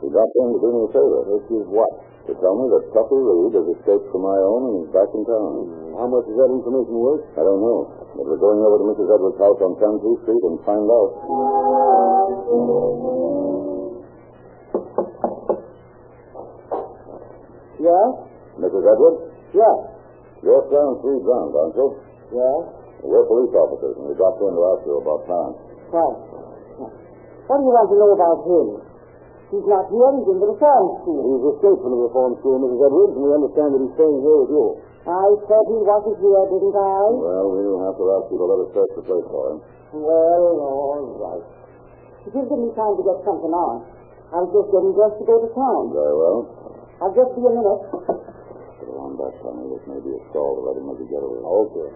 He 0.00 0.06
dropped 0.08 0.32
in 0.32 0.48
to 0.56 0.58
do 0.64 0.68
me 0.72 0.80
a 0.88 0.90
favor. 0.96 1.20
Which 1.28 1.48
is 1.52 1.68
what? 1.68 1.92
To 2.30 2.38
tell 2.38 2.54
me 2.54 2.70
that 2.70 2.94
Tuffy 2.94 3.18
Reed 3.18 3.58
has 3.58 3.66
escaped 3.74 4.06
from 4.14 4.22
my 4.22 4.38
own 4.38 4.62
and 4.70 4.74
is 4.86 4.90
back 4.94 5.10
in 5.18 5.26
town. 5.26 5.50
Mm. 5.66 5.98
How 5.98 6.06
much 6.06 6.30
is 6.30 6.38
that 6.38 6.46
information 6.46 6.94
worth? 6.94 7.26
I 7.34 7.42
don't 7.42 7.58
know, 7.58 7.90
but 8.14 8.22
we're 8.22 8.38
going 8.38 8.62
over 8.62 8.78
to 8.78 8.86
Mrs. 8.94 9.10
Edwards' 9.10 9.34
house 9.42 9.58
on 9.58 9.74
Tennessee 9.82 10.14
Street 10.22 10.42
and 10.46 10.62
find 10.62 10.86
out. 10.86 11.10
Yeah? 17.80 18.06
Mrs. 18.60 18.84
Edwards, 18.84 19.20
Yeah. 19.50 19.74
you're 20.42 20.62
Clarence 20.68 21.00
Reed 21.02 21.24
Brown, 21.24 21.50
aren't 21.56 21.76
you? 21.76 21.88
Yeah? 22.30 22.58
We're 23.02 23.24
police 23.26 23.54
officers, 23.56 23.96
and 23.96 24.06
we 24.06 24.14
dropped 24.14 24.42
in 24.42 24.54
to 24.54 24.62
ask 24.70 24.86
you 24.86 24.96
about 25.00 25.24
Clarence. 25.24 25.58
Right. 25.90 26.16
What 27.48 27.56
do 27.58 27.62
you 27.64 27.72
want 27.74 27.88
to 27.90 27.96
know 27.96 28.12
about 28.14 28.38
him? 28.46 28.89
He's 29.50 29.66
not 29.66 29.90
here. 29.90 30.10
He's 30.14 30.28
in 30.30 30.38
the 30.38 30.48
reform 30.54 30.86
school. 31.02 31.22
He's 31.26 31.44
escaped 31.58 31.80
from 31.82 31.90
the 31.90 32.02
reform 32.06 32.38
school, 32.38 32.56
Mrs. 32.62 32.80
Edwards, 32.86 33.14
and 33.18 33.22
we 33.26 33.30
understand 33.34 33.68
that 33.74 33.80
he's 33.82 33.94
staying 33.98 34.18
here 34.22 34.38
with 34.46 34.52
you. 34.54 34.66
I 35.10 35.26
said 35.50 35.64
he 35.66 35.78
wasn't 35.82 36.18
here, 36.22 36.44
didn't 36.54 36.76
I? 36.78 37.02
Well, 37.18 37.46
we'll 37.50 37.82
have 37.82 37.98
to 37.98 38.06
ask 38.14 38.30
you 38.30 38.38
to 38.38 38.46
let 38.46 38.58
us 38.62 38.70
search 38.70 38.92
the 38.94 39.04
place 39.10 39.26
for 39.26 39.44
him. 39.50 39.58
Well, 39.90 40.44
all 40.62 41.02
right. 41.18 41.44
If 42.30 42.36
you 42.36 42.42
Give 42.46 42.60
me 42.62 42.70
time 42.78 42.94
to 42.94 43.02
get 43.02 43.18
something 43.26 43.50
on. 43.50 43.90
I'm 44.30 44.46
just 44.54 44.70
getting 44.70 44.94
dressed 44.94 45.18
to 45.18 45.26
go 45.26 45.42
to 45.42 45.50
town. 45.50 45.82
Very 45.90 46.14
well. 46.14 46.38
I'll 47.02 47.16
just 47.16 47.32
be 47.34 47.42
a 47.42 47.50
minute. 47.50 47.82
It 48.86 48.94
on 48.94 49.18
back, 49.18 49.34
Tommy. 49.42 49.66
This 49.66 49.82
may 49.90 49.98
be 49.98 50.14
a 50.14 50.20
stall 50.30 50.56
to 50.56 50.62
let 50.62 50.78
him 50.78 50.86
make 50.86 51.02
a 51.02 51.08
getaway. 51.10 51.42
Okay. 51.42 51.90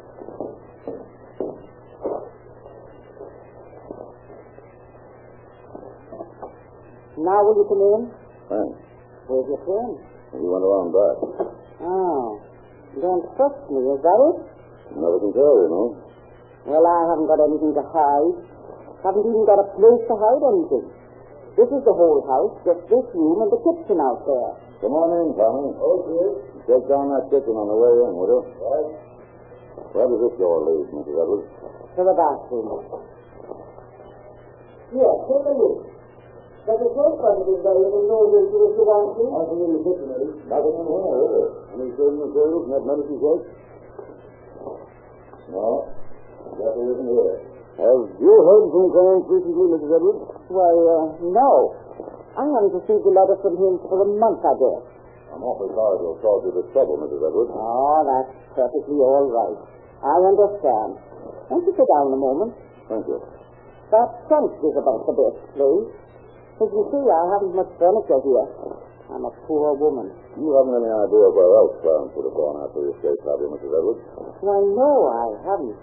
Now 7.15 7.39
will 7.47 7.57
you 7.63 7.67
come 7.71 7.83
in? 7.83 8.01
Thanks. 8.51 8.79
Where's 9.31 9.47
your 9.47 9.61
friend? 9.63 9.95
He 10.35 10.43
went 10.43 10.67
around 10.67 10.91
back. 10.91 11.17
Oh. 11.81 12.43
You 12.95 13.01
don't 13.03 13.27
trust 13.39 13.63
me, 13.71 13.79
is 13.83 14.03
that 14.03 14.19
it? 14.19 14.37
Never 14.99 15.19
can 15.23 15.33
tell, 15.35 15.55
you 15.63 15.71
know. 15.71 15.87
Well, 16.67 16.85
I 16.85 16.99
haven't 17.11 17.31
got 17.31 17.39
anything 17.43 17.75
to 17.75 17.85
hide. 17.87 18.35
Haven't 19.07 19.27
even 19.27 19.45
got 19.47 19.63
a 19.63 19.69
place 19.79 20.03
to 20.11 20.15
hide 20.19 20.43
anything. 20.43 20.87
This 21.55 21.71
is 21.71 21.83
the 21.87 21.95
whole 21.95 22.27
house, 22.27 22.59
just 22.67 22.83
this 22.91 23.07
room 23.15 23.47
and 23.47 23.51
the 23.55 23.61
kitchen 23.63 24.03
out 24.03 24.27
there. 24.27 24.51
Come 24.83 24.95
on 24.99 25.11
in, 25.23 25.39
Tommy. 25.39 25.71
Okay. 25.71 26.27
Take 26.67 26.85
down 26.91 27.15
that 27.15 27.31
kitchen 27.31 27.55
on 27.55 27.71
the 27.71 27.79
way 27.79 27.95
in, 27.95 28.11
will 28.11 28.27
you? 28.27 28.41
Right. 28.59 28.91
Where 29.95 30.07
does 30.11 30.19
this 30.19 30.35
door 30.43 30.67
lead, 30.67 30.91
Mrs. 30.91 31.15
Edwards? 31.15 31.47
To 31.95 32.01
the 32.03 32.15
bathroom. 32.19 32.67
Yes, 34.99 35.15
take 35.31 35.47
a 35.47 35.55
look. 35.55 35.94
There's 36.65 36.81
a 36.81 36.91
soap 36.97 37.21
under 37.21 37.61
there. 37.61 37.77
You 37.77 37.89
can 37.93 38.05
go 38.09 38.19
into 38.25 38.57
if 38.57 38.73
you 38.73 38.85
want 38.89 39.21
to. 39.21 39.25
Nothing 39.29 39.61
in 39.61 39.71
the 39.77 39.81
kitchen, 39.85 40.09
Eddie. 40.17 40.33
Nothing 40.49 40.75
in 40.81 40.87
here, 40.89 41.21
is 41.21 41.29
there? 41.29 41.51
Any 41.77 41.89
cleaning 41.93 42.21
materials 42.25 42.65
that 42.73 42.83
medicine 42.89 43.21
case? 43.21 43.45
No. 45.53 45.69
There 46.57 46.73
isn't 46.73 47.05
here. 47.05 47.37
Have 47.75 48.03
you 48.17 48.33
heard 48.33 48.65
from 48.73 48.87
Clarence 48.97 49.27
recently, 49.29 49.67
Mrs. 49.77 49.91
Edwards? 49.93 50.23
Why, 50.49 50.73
uh, 50.73 51.05
no. 51.21 51.51
I 52.33 52.43
haven't 52.49 52.75
received 52.81 53.05
a 53.05 53.13
letter 53.13 53.37
from 53.45 53.55
him 53.61 53.77
for 53.85 53.99
a 54.01 54.09
month, 54.09 54.41
I 54.41 54.55
guess. 54.57 54.83
I'm 55.37 55.43
awfully 55.43 55.69
sorry 55.75 56.01
to 56.01 56.07
have 56.15 56.21
caused 56.23 56.45
you 56.49 56.53
this 56.55 56.69
trouble, 56.73 56.97
Mrs. 57.03 57.19
Edwards. 57.19 57.53
Oh, 57.53 58.01
that's 58.09 58.33
perfectly 58.57 58.99
all 59.05 59.27
right. 59.29 59.59
I 60.01 60.17
understand. 60.33 60.91
Won't 61.51 61.67
you 61.67 61.75
sit 61.77 61.85
down 61.93 62.15
a 62.15 62.17
moment? 62.17 62.57
Thank 62.89 63.05
you. 63.11 63.19
That 63.93 64.09
trunk 64.33 64.55
is 64.65 64.75
about 64.81 65.05
the 65.05 65.15
best 65.19 65.39
place. 65.59 66.04
As 66.55 66.71
you 66.71 66.83
see, 66.87 67.05
I 67.11 67.23
haven't 67.35 67.55
much 67.59 67.71
furniture 67.83 68.21
here. 68.23 68.47
I'm 69.11 69.27
a 69.27 69.33
poor 69.45 69.75
woman. 69.77 70.09
You 70.39 70.49
haven't 70.55 70.77
any 70.81 70.91
idea 70.91 71.27
where 71.35 71.51
else 71.61 71.75
Clarence 71.83 72.13
would 72.17 72.27
have 72.31 72.39
gone 72.39 72.57
after 72.65 72.79
the 72.83 72.91
escape, 72.95 73.21
have 73.27 73.41
you, 73.43 73.51
Mrs. 73.53 73.71
Edwards? 73.75 74.03
Why, 74.41 74.59
no, 74.63 74.93
I 75.13 75.27
haven't. 75.45 75.77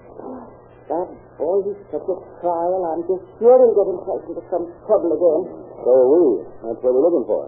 That 0.89 1.07
boy, 1.37 1.55
he's 1.69 1.79
such 1.93 2.07
a 2.07 2.17
trial. 2.41 2.81
I'm 2.87 3.03
just 3.07 3.23
sure 3.39 3.55
he'll 3.61 3.77
get 3.77 3.87
himself 3.93 4.21
into 4.27 4.43
some 4.51 4.65
trouble 4.89 5.11
again. 5.13 5.41
So 5.85 5.91
are 5.91 6.09
we. 6.11 6.23
That's 6.65 6.79
what 6.81 6.91
we're 6.91 7.05
looking 7.05 7.27
for. 7.29 7.41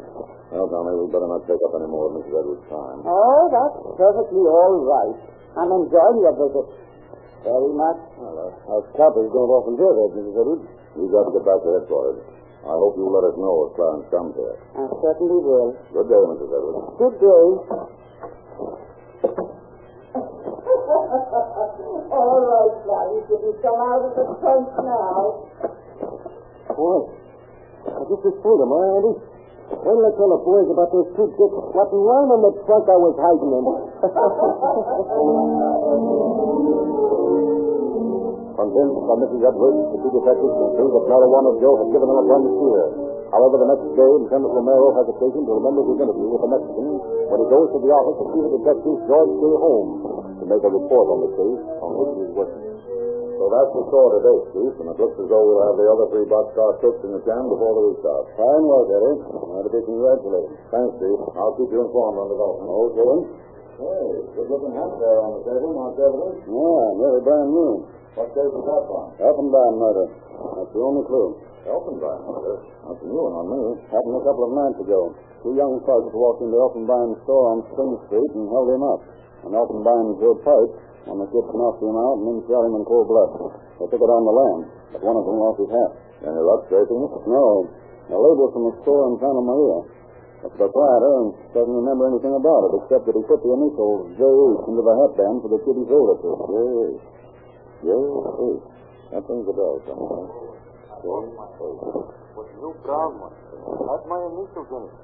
Well, 0.53 0.67
Tommy, 0.69 0.93
we'd 0.95 1.11
better 1.11 1.27
not 1.27 1.43
take 1.49 1.59
up 1.65 1.73
any 1.79 1.89
more 1.89 2.13
of 2.13 2.21
Mrs. 2.21 2.31
Edwards' 2.37 2.63
time. 2.69 2.99
Oh, 3.03 3.43
that's 3.49 3.77
perfectly 3.97 4.43
all 4.45 4.83
right. 4.85 5.17
I'm 5.57 5.71
enjoying 5.73 6.17
your 6.21 6.35
visit. 6.37 6.67
Very 7.43 7.73
much. 7.75 7.99
Well, 8.15 8.35
uh, 8.39 8.71
our 8.71 8.83
copper's 8.95 9.27
going 9.33 9.51
off 9.51 9.65
in 9.67 9.75
here, 9.75 9.91
Mrs. 9.91 10.37
Edwards. 10.37 10.65
We've 10.95 11.11
got 11.11 11.25
to 11.27 11.31
get 11.33 11.43
back 11.43 11.59
to 11.65 11.69
headquarters. 11.81 12.21
I 12.63 12.71
hope 12.79 12.95
you'll 12.95 13.11
let 13.11 13.27
us 13.27 13.35
know 13.35 13.67
if 13.67 13.75
Clarence 13.75 14.07
comes 14.07 14.31
here. 14.39 14.55
I 14.55 14.87
certainly 15.03 15.35
will. 15.35 15.75
Good 15.91 16.07
day, 16.07 16.23
Mrs. 16.31 16.47
Edwards. 16.47 16.95
Good 16.95 17.19
day. 17.19 17.43
all 22.15 22.39
right, 22.39 22.75
now. 22.87 23.03
You 23.11 23.19
can 23.27 23.51
come 23.59 23.79
out 23.83 24.07
of 24.07 24.15
the 24.15 24.23
trunk 24.39 24.67
now. 24.79 25.43
Boy, 26.71 27.11
I 27.83 27.99
guess 28.07 28.31
it's 28.31 28.39
freedom, 28.39 28.69
huh, 28.71 28.95
Andy? 28.95 29.13
When 29.83 29.99
did 29.99 30.07
I 30.07 30.15
tell 30.15 30.31
the 30.31 30.39
boys 30.39 30.71
about 30.71 30.87
those 30.95 31.11
two 31.19 31.27
dicks 31.35 31.59
squatting 31.67 31.99
right 31.99 32.31
in 32.31 32.39
the 32.47 32.53
trunk 32.63 32.87
I 32.87 32.95
was 32.95 33.15
hiding 33.19 33.51
in? 33.59 33.63
Convinced 38.53 39.01
by 39.09 39.15
Mrs. 39.17 39.41
Edwards, 39.49 39.81
the 39.89 39.97
two 39.97 40.13
detectives 40.13 40.53
see 40.77 40.85
that 40.85 41.05
Marijuana 41.09 41.51
Joe 41.57 41.73
had 41.73 41.89
given 41.89 42.05
them 42.05 42.21
a 42.21 42.25
gun 42.29 42.43
steer. 42.53 42.85
However, 43.33 43.55
the 43.65 43.69
next 43.73 43.87
day, 43.97 44.11
Lieutenant 44.13 44.53
Romero 44.53 44.93
has 44.93 45.09
occasion 45.09 45.41
to 45.41 45.53
remember 45.57 45.81
his 45.89 45.97
interview 46.05 46.27
with 46.29 46.41
the 46.45 46.51
Mexican 46.53 46.89
when 47.33 47.39
he 47.41 47.47
goes 47.49 47.67
to 47.73 47.79
the 47.81 47.89
office 47.89 48.17
to 48.21 48.25
see 48.29 48.41
the 48.45 48.51
detective 48.61 48.95
George 49.09 49.33
J. 49.41 49.43
Holmes 49.57 49.97
to 50.37 50.43
make 50.45 50.61
a 50.61 50.69
report 50.69 51.05
on 51.09 51.19
the 51.25 51.31
case 51.33 51.61
on 51.81 51.89
which 51.97 52.11
he 52.13 52.21
is 52.29 52.33
working. 52.37 52.61
So 53.41 53.43
that's 53.49 53.71
the 53.73 53.83
score 53.89 54.09
today, 54.21 54.37
Chief, 54.53 54.73
and 54.85 54.87
it 54.93 54.97
looks 55.01 55.17
as 55.17 55.27
though 55.33 55.43
we'll 55.49 55.65
have 55.65 55.77
the 55.81 55.87
other 55.89 56.07
three 56.13 56.29
boxcar 56.29 56.77
cooks 56.77 57.01
in 57.01 57.11
the 57.17 57.25
can 57.25 57.43
before 57.49 57.73
the 57.73 57.83
week 57.89 57.99
starts. 58.05 58.29
Fine 58.37 58.63
work, 58.69 58.87
Eddie. 58.93 59.17
I'd 59.17 59.73
be 59.73 59.81
congratulated. 59.81 60.53
Thanks, 60.69 60.93
Chief. 61.01 61.17
I'll 61.41 61.57
keep 61.57 61.73
you 61.73 61.81
informed 61.89 62.21
on 62.21 62.25
the 62.29 62.37
development. 62.37 62.69
Okay. 62.69 63.13
Hey, 63.81 64.09
good-looking 64.37 64.77
hat 64.77 64.93
there 65.01 65.19
on 65.25 65.41
the 65.41 65.49
table, 65.49 65.73
Mark 65.73 65.97
Evidence. 65.97 66.45
Yeah, 66.45 66.85
very 67.01 67.21
brand 67.25 67.49
new. 67.49 67.73
What 68.13 68.29
case 68.37 68.53
is 68.53 68.65
that 68.69 68.83
from? 68.85 69.05
Elfenbein 69.17 69.73
murder. 69.81 70.05
That's 70.53 70.69
the 70.69 70.81
only 70.85 71.03
clue. 71.09 71.33
Elfenbein, 71.65 72.19
murder. 72.29 72.55
That's 72.85 73.01
a 73.01 73.07
new 73.09 73.21
one 73.25 73.35
on 73.41 73.45
me. 73.49 73.61
Happened 73.89 74.17
a 74.21 74.23
couple 74.23 74.45
of 74.45 74.51
nights 74.53 74.79
ago. 74.85 75.17
Two 75.41 75.57
young 75.57 75.81
thugs 75.81 76.13
walked 76.13 76.45
into 76.45 76.53
Elfenbein's 76.53 77.17
store 77.25 77.45
on 77.57 77.65
Spring 77.73 77.93
Street 78.05 78.31
and 78.37 78.45
held 78.53 78.69
him 78.69 78.83
up. 78.85 79.01
And 79.43 79.51
Elfenbein 79.57 80.21
drew 80.21 80.37
a 80.37 80.39
pipe 80.45 80.71
when 81.09 81.25
the 81.25 81.27
kid 81.33 81.45
knocked 81.57 81.81
him 81.81 81.97
out 81.97 82.15
and 82.21 82.25
then 82.29 82.37
shot 82.45 82.63
him 82.69 82.77
in 82.77 82.83
cold 82.85 83.09
blood. 83.09 83.31
They 83.81 83.87
took 83.89 83.99
it 83.99 84.11
on 84.13 84.23
the 84.23 84.35
land, 84.35 84.61
but 84.93 85.01
one 85.01 85.17
of 85.17 85.25
them 85.25 85.37
lost 85.41 85.57
his 85.59 85.71
hat. 85.73 85.91
Any 86.23 86.39
luck 86.39 86.69
tracing 86.69 87.01
it? 87.01 87.11
No. 87.25 87.67
A 88.13 88.15
label 88.15 88.47
from 88.53 88.69
a 88.69 88.73
store 88.85 89.09
in 89.09 89.17
Santa 89.19 89.41
Maria. 89.41 89.79
The 90.43 90.51
proprietor 90.53 91.11
and 91.23 91.29
doesn't 91.55 91.77
remember 91.81 92.07
anything 92.11 92.35
about 92.35 92.67
it 92.67 92.71
except 92.83 93.07
that 93.07 93.15
he 93.15 93.23
put 93.25 93.39
the 93.41 93.51
initials 93.55 94.11
J.H. 94.19 94.61
into 94.69 94.83
the 94.83 94.95
hatband 95.01 95.39
for 95.39 95.49
the 95.49 95.59
kid 95.63 95.75
he 95.79 95.85
sold 95.87 96.07
it 96.13 96.19
to. 96.19 96.29
Yes. 96.51 97.12
Yes. 97.83 98.73
That 99.11 99.27
rings 99.29 99.45
a 99.45 99.53
bell 99.53 99.77
somewhere. 99.85 100.25
With 101.03 102.49
you 102.57 102.71
brown 102.81 103.11
one. 103.19 103.35
That's 103.35 104.05
my 104.07 104.19
initials 104.23 104.69
in 104.71 104.81
it. 104.87 104.95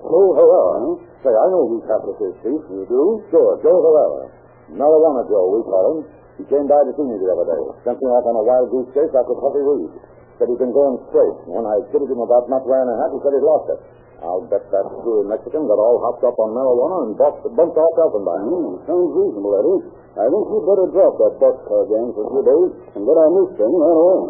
Joe 0.00 0.28
Herrera, 0.32 0.74
huh? 0.80 0.96
Say, 1.22 1.32
I 1.32 1.46
know 1.52 1.68
who 1.68 1.78
Catholic 1.86 2.18
is, 2.24 2.34
Chief. 2.42 2.60
You 2.72 2.84
do? 2.88 3.02
Sure, 3.30 3.60
Joe 3.62 3.78
Herrera. 3.78 4.32
Marijuana 4.74 5.22
Joe, 5.28 5.46
we 5.54 5.60
call 5.64 5.84
him. 5.94 5.98
He 6.40 6.44
came 6.48 6.64
by 6.66 6.80
to 6.82 6.92
see 6.96 7.04
me 7.04 7.20
the 7.20 7.28
other 7.30 7.46
day. 7.46 7.62
Sent 7.84 8.00
me 8.00 8.08
off 8.08 8.24
on 8.24 8.36
a 8.40 8.44
wild 8.44 8.72
goose 8.72 8.88
chase 8.96 9.12
after 9.12 9.36
Tuffy 9.36 9.60
Reed. 9.60 9.92
Said 10.40 10.48
he'd 10.48 10.56
been 10.56 10.72
going 10.72 10.96
straight. 11.12 11.36
When 11.46 11.68
I 11.68 11.84
kidded 11.92 12.08
him 12.08 12.24
about 12.24 12.48
not 12.48 12.64
wearing 12.64 12.88
a 12.88 12.96
hat, 12.96 13.12
he 13.12 13.20
said 13.20 13.36
he'd 13.36 13.44
lost 13.44 13.68
it. 13.76 13.80
I'll 14.24 14.44
bet 14.48 14.64
that 14.68 14.84
screwy 15.00 15.28
Mexican 15.28 15.64
got 15.64 15.80
all 15.80 16.00
hopped 16.00 16.24
up 16.24 16.36
on 16.36 16.52
marijuana 16.52 16.96
and 17.08 17.12
bumped, 17.16 17.44
bumped 17.56 17.76
off 17.76 17.94
Elfenbein. 18.00 18.40
Hmm, 18.48 18.72
sounds 18.88 19.12
reasonable, 19.16 19.52
Eddie. 19.56 19.80
I 20.10 20.26
think 20.26 20.42
you'd 20.50 20.66
better 20.66 20.90
drop 20.90 21.14
that 21.22 21.38
boxcar 21.38 21.86
uh, 21.86 21.86
gang 21.86 22.10
for 22.18 22.26
a 22.26 22.30
few 22.34 22.42
days 22.42 22.70
and 22.98 23.02
get 23.06 23.14
our 23.14 23.30
new 23.30 23.46
thing 23.54 23.72
right 23.78 23.98
away. 24.02 24.20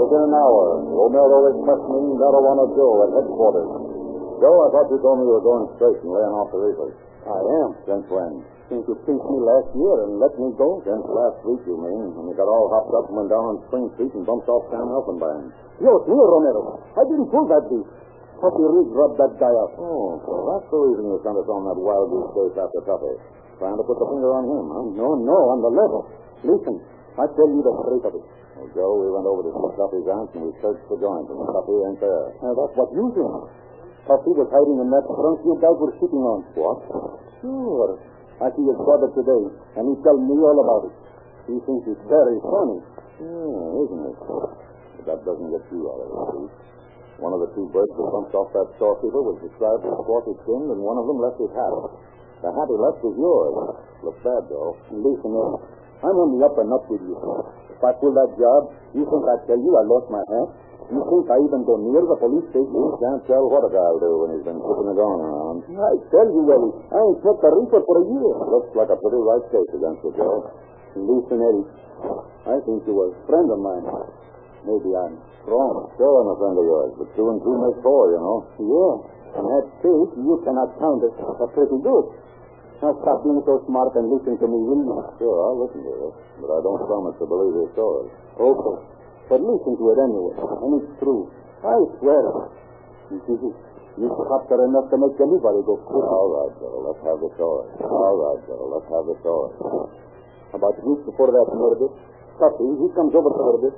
Within 0.00 0.22
an 0.24 0.34
hour, 0.34 0.64
Romero 0.88 1.38
is 1.52 1.56
questioning 1.68 2.16
Marijuana 2.16 2.64
Joe 2.72 2.94
at 3.04 3.10
headquarters. 3.12 3.70
Joe, 4.40 4.56
I 4.56 4.68
thought 4.72 4.88
you 4.88 4.98
told 5.04 5.20
me 5.20 5.28
you 5.28 5.36
were 5.36 5.44
going 5.44 5.68
straight 5.76 6.00
and 6.00 6.12
laying 6.16 6.32
off 6.32 6.48
the 6.48 6.64
reefers. 6.64 6.96
I 7.28 7.40
am. 7.60 7.68
Since 7.84 8.08
when? 8.08 8.32
Since 8.72 8.84
you 8.88 8.96
pinched 9.04 9.28
me 9.28 9.38
last 9.44 9.68
year 9.76 10.08
and 10.08 10.16
let 10.16 10.32
me 10.40 10.48
go. 10.56 10.80
Since 10.80 11.04
last 11.04 11.44
week, 11.44 11.60
you 11.68 11.76
mean, 11.76 12.08
when 12.16 12.24
you 12.32 12.34
got 12.36 12.48
all 12.48 12.72
hopped 12.72 12.92
up 12.96 13.08
and 13.12 13.20
went 13.20 13.28
down 13.32 13.44
on 13.52 13.56
Spring 13.68 13.88
Street 14.00 14.12
and 14.16 14.24
bumped 14.24 14.48
off 14.48 14.64
Sam 14.72 14.88
Elfenbein. 14.88 15.52
Dios 15.76 16.02
mío, 16.08 16.24
Romero. 16.24 16.80
I 16.96 17.04
didn't 17.04 17.28
pull 17.28 17.44
that 17.52 17.64
beast. 17.68 18.03
Tuffy 18.44 18.60
Reed 18.60 18.92
rubbed 18.92 19.16
that 19.16 19.40
guy 19.40 19.48
up. 19.56 19.72
Oh, 19.80 20.20
so 20.20 20.32
that's 20.52 20.68
the 20.68 20.76
reason 20.76 21.08
you 21.08 21.16
sent 21.24 21.32
us 21.32 21.48
on 21.48 21.64
that 21.64 21.80
wild 21.80 22.12
goose 22.12 22.28
chase 22.36 22.60
after 22.60 22.84
Tuffy. 22.84 23.16
Trying 23.56 23.80
to 23.80 23.84
put 23.88 23.96
the 23.96 24.04
finger 24.04 24.36
on 24.36 24.44
him, 24.44 24.64
huh? 24.68 24.84
No, 25.00 25.16
no, 25.16 25.38
on 25.56 25.64
the 25.64 25.72
level. 25.72 26.04
Listen, 26.44 26.76
I 27.16 27.24
tell 27.24 27.48
you 27.48 27.64
the 27.64 27.72
truth 27.88 28.04
of 28.04 28.12
it. 28.20 28.24
Well, 28.60 28.68
Joe, 28.76 28.92
we 29.00 29.08
went 29.16 29.24
over 29.24 29.48
to 29.48 29.50
Tuffy's 29.80 30.04
aunt 30.12 30.28
and 30.36 30.44
we 30.44 30.52
searched 30.60 30.84
the 30.92 31.00
joint, 31.00 31.24
and 31.32 31.40
Tuffy 31.40 31.88
ain't 31.88 32.00
there. 32.04 32.36
Uh, 32.44 32.52
that's 32.52 32.76
what 32.76 32.92
you 32.92 33.08
think. 33.16 33.32
Tuffy 34.12 34.32
was 34.36 34.48
hiding 34.52 34.76
in 34.76 34.92
that 34.92 35.08
trunk 35.08 35.40
you 35.40 35.56
guys 35.64 35.80
were 35.80 35.96
sitting 35.96 36.20
on. 36.20 36.44
What? 36.52 36.84
Sure. 37.40 37.96
I 38.44 38.52
see 38.52 38.66
his 38.68 38.76
brother 38.76 39.08
today, 39.16 39.44
and 39.80 39.88
he 39.88 39.94
told 40.04 40.20
me 40.20 40.36
all 40.36 40.58
about 40.60 40.92
it. 40.92 40.94
He 41.48 41.56
thinks 41.64 41.96
it's 41.96 42.06
very 42.12 42.36
funny. 42.44 42.84
Yeah, 43.24 43.80
isn't 43.88 44.04
it? 44.04 44.16
But 44.20 45.04
that 45.08 45.18
doesn't 45.24 45.48
get 45.48 45.64
you 45.72 45.80
out 45.88 45.96
of 45.96 46.08
it, 46.12 46.20
Chief. 46.28 46.73
One 47.24 47.32
of 47.32 47.40
the 47.40 47.56
two 47.56 47.72
birds 47.72 47.88
that 47.88 48.04
bumped 48.12 48.36
off 48.36 48.52
that 48.52 48.68
storekeeper 48.76 49.24
was 49.24 49.40
described 49.40 49.80
as 49.88 49.96
swarthy 50.04 50.36
skinned, 50.44 50.68
and 50.68 50.84
one 50.84 51.00
of 51.00 51.08
them 51.08 51.24
left 51.24 51.40
his 51.40 51.48
hat. 51.56 51.72
The 52.44 52.52
hat 52.52 52.68
he 52.68 52.76
left 52.76 53.00
was 53.00 53.16
yours. 53.16 53.80
Looks 54.04 54.20
bad, 54.20 54.44
though. 54.52 54.76
Listen, 54.92 55.32
I'm 56.04 56.16
on 56.20 56.36
the 56.36 56.44
up 56.44 56.52
and 56.60 56.68
up 56.68 56.84
with 56.92 57.00
you. 57.00 57.16
If 57.72 57.80
I 57.80 57.96
pull 57.96 58.12
that 58.12 58.28
job, 58.36 58.76
you 58.92 59.08
think 59.08 59.24
I'd 59.24 59.40
tell 59.48 59.56
you 59.56 59.72
I 59.72 59.88
lost 59.88 60.12
my 60.12 60.20
hat? 60.20 60.48
You 60.92 61.00
think 61.00 61.24
I 61.32 61.40
even 61.40 61.64
go 61.64 61.80
near 61.80 62.04
the 62.04 62.18
police 62.20 62.44
station? 62.52 62.76
You 62.76 62.92
can't 63.00 63.24
tell 63.24 63.48
what 63.48 63.64
a 63.64 63.72
guy'll 63.72 64.04
do 64.04 64.12
when 64.20 64.36
he's 64.36 64.44
been 64.44 64.60
putting 64.60 64.92
a 64.92 64.96
gun 65.00 65.16
around. 65.24 65.64
I 65.64 65.92
tell 66.12 66.28
you, 66.28 66.44
Eddie, 66.44 66.76
I 66.92 66.98
ain't 67.08 67.24
took 67.24 67.40
the 67.40 67.48
reefer 67.56 67.80
for 67.88 67.96
a 68.00 68.04
year. 68.04 68.32
Looks 68.52 68.72
like 68.76 68.92
a 68.92 69.00
pretty 69.00 69.20
right 69.24 69.44
case 69.48 69.70
against 69.72 70.04
you, 70.04 70.12
Joe. 70.12 70.44
Listen, 70.92 71.40
Eddie, 71.40 71.66
I 72.52 72.60
think 72.68 72.84
you 72.84 72.92
were 72.92 73.16
a 73.16 73.18
friend 73.24 73.48
of 73.48 73.64
mine. 73.64 73.88
Maybe 74.64 74.90
I'm 74.96 75.20
wrong. 75.44 75.92
Sure, 76.00 76.14
I'm 76.24 76.28
a 76.32 76.36
friend 76.40 76.56
of 76.56 76.64
yours, 76.64 76.92
but 76.96 77.08
two 77.16 77.28
and 77.28 77.38
two 77.44 77.56
make 77.60 77.78
four, 77.84 78.16
you 78.16 78.20
know. 78.20 78.38
Yeah, 78.56 78.94
and 79.40 79.44
that 79.44 79.66
case 79.84 80.10
you 80.16 80.34
cannot 80.40 80.72
count 80.80 81.04
as 81.04 81.12
a 81.14 81.48
pretty 81.52 81.78
good. 81.84 82.06
Now 82.80 82.96
stop 83.00 83.24
being 83.24 83.40
so 83.44 83.60
smart 83.68 83.92
and 83.96 84.08
listen 84.08 84.40
to 84.40 84.46
me, 84.48 84.58
will 84.60 84.82
you? 84.84 84.96
Sure, 85.20 85.36
I'll 85.44 85.60
listen 85.68 85.84
to 85.84 85.92
you, 85.92 86.10
but 86.40 86.48
I 86.48 86.60
don't 86.64 86.82
promise 86.88 87.16
to 87.20 87.24
believe 87.28 87.54
your 87.54 87.70
story. 87.76 88.08
Okay. 88.40 88.76
But 89.28 89.40
listen 89.40 89.72
to 89.80 89.84
it 89.92 89.98
anyway, 90.04 90.36
and 90.36 90.70
it's 90.80 90.92
true. 91.00 91.32
I 91.64 91.76
swear. 92.00 92.24
You 93.08 93.20
see, 93.24 93.36
you 94.00 94.08
cops 94.10 94.48
are 94.52 94.64
enough 94.68 94.90
to 94.92 94.96
make 95.00 95.16
anybody 95.16 95.60
go 95.64 95.80
crazy. 95.80 96.08
All 96.08 96.28
right, 96.28 96.52
Bill, 96.60 96.88
let's 96.88 97.00
have 97.04 97.20
the 97.20 97.30
story. 97.36 97.68
All 97.84 98.16
right, 98.20 98.40
Bill, 98.48 98.64
let's 98.68 98.88
have 98.90 99.06
the 99.06 99.16
story. 99.24 99.52
About 100.52 100.76
a 100.76 100.84
week 100.84 101.04
before 101.08 101.30
that 101.32 101.48
murder, 101.56 101.88
Tuffy, 102.36 102.68
he 102.80 102.86
comes 102.92 103.14
over 103.14 103.30
to 103.32 103.42
murder. 103.48 103.70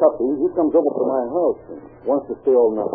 Tuffy, 0.00 0.28
he 0.40 0.46
comes 0.56 0.72
over 0.72 0.92
to 0.92 1.04
my 1.04 1.22
house 1.28 1.60
and 1.72 1.80
wants 2.08 2.26
to 2.32 2.34
stay 2.42 2.54
all 2.56 2.72
night. 2.72 2.92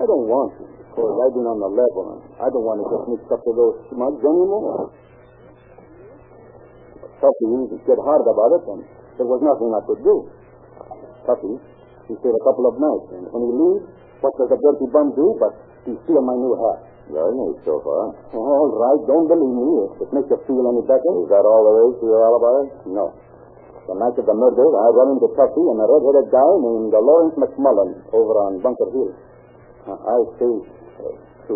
I 0.00 0.04
don't 0.08 0.26
want 0.26 0.50
to, 0.58 0.64
because 0.66 1.14
I've 1.20 1.34
been 1.36 1.46
on 1.46 1.58
the 1.62 1.70
level, 1.70 2.02
and 2.16 2.20
I 2.40 2.48
don't 2.50 2.66
want 2.66 2.82
to 2.82 2.86
get 2.90 3.02
mixed 3.14 3.30
up 3.30 3.42
with 3.44 3.56
those 3.56 3.76
smugs 3.92 4.22
anymore. 4.24 4.90
Tuffy, 7.22 7.46
he 7.70 7.76
get 7.86 8.00
hard 8.02 8.24
about 8.26 8.50
it, 8.58 8.64
and 8.74 8.80
there 9.20 9.28
was 9.28 9.40
nothing 9.44 9.70
I 9.70 9.82
could 9.86 10.02
do. 10.02 10.16
Tuffy, 11.28 11.54
he 12.10 12.12
stayed 12.18 12.36
a 12.36 12.44
couple 12.44 12.66
of 12.68 12.74
nights, 12.76 13.08
and 13.14 13.24
when 13.30 13.42
he 13.46 13.52
leaves, 13.54 13.84
what 14.20 14.32
does 14.40 14.50
a 14.50 14.58
dirty 14.58 14.88
bum 14.88 15.12
do 15.12 15.36
but 15.36 15.52
he 15.84 15.92
steal 16.04 16.24
my 16.24 16.34
new 16.34 16.56
hat? 16.56 16.80
Very 17.12 17.36
neat 17.36 17.60
so 17.68 17.76
far. 17.84 18.16
All 18.32 18.68
right, 18.72 19.00
don't 19.04 19.28
believe 19.28 19.52
me. 19.60 19.68
If 19.92 20.08
it 20.08 20.10
makes 20.16 20.28
you 20.32 20.40
feel 20.48 20.64
any 20.64 20.80
better. 20.88 21.12
Is 21.20 21.28
that 21.28 21.44
all 21.44 21.60
there 21.68 21.92
is 21.92 22.00
to 22.00 22.04
your 22.08 22.24
alibi? 22.24 22.56
No. 22.96 23.12
The 23.84 23.92
night 24.00 24.16
of 24.16 24.24
the 24.24 24.32
murder, 24.32 24.64
I 24.64 24.88
run 24.96 25.20
into 25.20 25.28
Tuffy 25.36 25.60
and 25.60 25.76
a 25.76 25.84
red-headed 25.84 26.32
guy 26.32 26.50
named 26.56 26.96
Lawrence 26.96 27.36
McMullen 27.36 28.00
over 28.16 28.34
on 28.48 28.56
Bunker 28.64 28.88
Hill. 28.96 29.12
Uh, 29.84 30.00
I 30.00 30.16
say 30.40 30.52
uh, 31.04 31.14
to, 31.52 31.54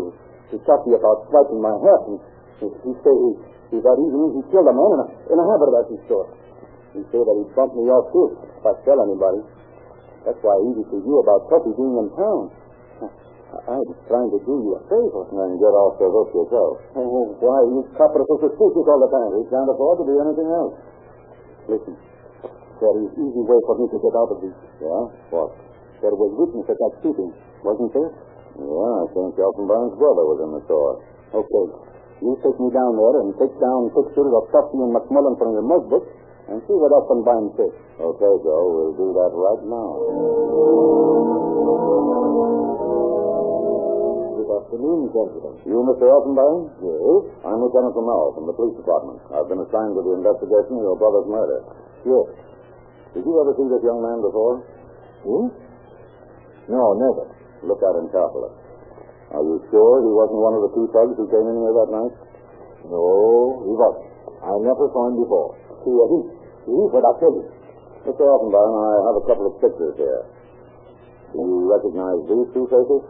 to 0.52 0.54
Tuffy 0.68 0.92
about 0.92 1.24
swiping 1.32 1.64
my 1.64 1.72
hat, 1.80 2.02
and 2.12 2.20
he, 2.60 2.66
he 2.84 2.92
say 3.00 3.14
he, 3.16 3.30
he 3.72 3.76
got 3.80 3.96
even 3.96 4.36
he 4.36 4.44
killed 4.52 4.68
a 4.68 4.76
man 4.76 4.90
in 4.92 5.00
a, 5.00 5.08
in 5.32 5.36
a 5.40 5.44
haberdashery 5.48 6.04
store. 6.04 6.28
He 6.92 7.00
say 7.08 7.20
that 7.24 7.32
he 7.32 7.44
bumped 7.56 7.80
me 7.80 7.88
off 7.88 8.12
too 8.12 8.36
if 8.36 8.64
I 8.64 8.76
tell 8.84 9.00
anybody. 9.00 9.40
That's 10.28 10.40
why 10.44 10.52
I 10.52 10.60
easy 10.68 10.84
to 10.84 10.98
you 11.00 11.14
about 11.24 11.48
Tuffy 11.48 11.72
being 11.80 11.96
in 11.96 12.12
town. 12.12 12.52
I 13.48 13.80
was 13.80 13.96
trying 14.04 14.28
to 14.28 14.40
do 14.44 14.54
you 14.60 14.76
a 14.76 14.80
favor. 14.92 15.24
And 15.32 15.56
get 15.56 15.72
off 15.72 15.96
the 15.96 16.04
hook 16.12 16.28
yourself. 16.36 16.84
Oh, 17.00 17.32
why? 17.40 17.64
You 17.64 17.80
coppers 17.96 18.28
are 18.28 18.40
suspicious 18.44 18.84
all 18.84 19.00
the 19.00 19.08
time. 19.08 19.40
We 19.40 19.48
can't 19.48 19.64
afford 19.72 20.04
to 20.04 20.04
do 20.04 20.20
anything 20.20 20.52
else. 20.52 20.76
Listen, 21.64 21.96
there 22.78 22.96
is 23.02 23.10
easy 23.18 23.42
way 23.44 23.58
for 23.66 23.74
me 23.78 23.86
to 23.90 23.98
get 23.98 24.14
out 24.14 24.30
of 24.32 24.38
this. 24.42 24.56
Yeah? 24.80 25.02
What? 25.34 25.50
There 26.02 26.14
was 26.14 26.30
witness 26.38 26.66
at 26.70 26.78
that 26.78 26.92
shooting, 27.02 27.30
wasn't 27.66 27.90
there? 27.94 28.10
Yeah, 28.58 28.94
I 29.02 29.06
think 29.14 29.34
Elfenbein's 29.38 29.94
brother 29.98 30.24
was 30.26 30.38
in 30.42 30.50
the 30.54 30.62
store. 30.66 30.94
Okay. 31.34 31.64
You 32.18 32.34
take 32.42 32.58
me 32.58 32.70
down 32.74 32.98
there 32.98 33.16
and 33.22 33.30
take 33.38 33.54
down 33.62 33.90
pictures 33.94 34.32
of 34.34 34.42
Tuffy 34.50 34.78
and 34.82 34.90
McMullen 34.90 35.38
from 35.38 35.54
your 35.54 35.66
notebook 35.66 36.06
and 36.50 36.58
see 36.66 36.74
what 36.74 36.90
Elfenbein 36.90 37.54
says. 37.54 37.74
Okay, 37.98 38.32
Joe, 38.42 38.64
we'll 38.74 38.94
do 38.98 39.08
that 39.14 39.30
right 39.34 39.62
now. 39.66 39.90
Good 43.18 44.50
afternoon, 44.50 45.00
gentlemen. 45.14 45.54
You, 45.66 45.78
Mr. 45.86 46.06
Elfenbein? 46.06 46.58
Yes? 46.82 47.22
I'm 47.46 47.58
Lieutenant 47.58 47.94
Lamel 47.94 48.34
from 48.34 48.46
the 48.46 48.54
police 48.54 48.76
department. 48.78 49.18
I've 49.34 49.46
been 49.50 49.62
assigned 49.62 49.94
to 49.98 50.02
the 50.02 50.14
investigation 50.18 50.78
of 50.78 50.82
your 50.86 50.98
brother's 50.98 51.28
murder. 51.30 51.58
Yes. 52.06 52.26
Did 53.14 53.24
you 53.24 53.34
ever 53.40 53.52
see 53.56 53.66
this 53.68 53.82
young 53.84 54.00
man 54.04 54.18
before? 54.20 54.60
Hmm? 55.24 55.46
No, 56.68 56.82
never. 57.00 57.24
Look 57.64 57.80
at 57.80 57.94
him 57.96 58.12
carefully. 58.12 58.52
Are 59.32 59.44
you 59.44 59.60
sure 59.72 59.94
he 60.04 60.12
wasn't 60.12 60.40
one 60.40 60.54
of 60.56 60.62
the 60.68 60.72
two 60.72 60.86
thugs 60.92 61.16
who 61.16 61.28
came 61.28 61.44
in 61.48 61.56
here 61.60 61.74
that 61.76 61.90
night? 61.92 62.14
No, 62.88 63.04
he 63.64 63.72
wasn't. 63.72 64.08
I 64.40 64.52
never 64.60 64.88
saw 64.92 65.08
him 65.08 65.16
before. 65.20 65.52
He, 65.84 65.92
uh, 65.92 66.06
he, 66.08 66.18
he, 66.68 66.76
but 66.92 67.04
I 67.04 67.12
tell 67.20 67.34
you. 67.36 67.44
Mr. 68.08 68.24
Elfenbein, 68.24 68.72
I 68.72 68.90
have 69.04 69.16
a 69.20 69.24
couple 69.28 69.46
of 69.52 69.60
pictures 69.60 69.96
here. 70.00 70.22
Do 71.32 71.44
you 71.44 71.68
recognize 71.68 72.20
these 72.24 72.48
two 72.56 72.64
faces? 72.72 73.02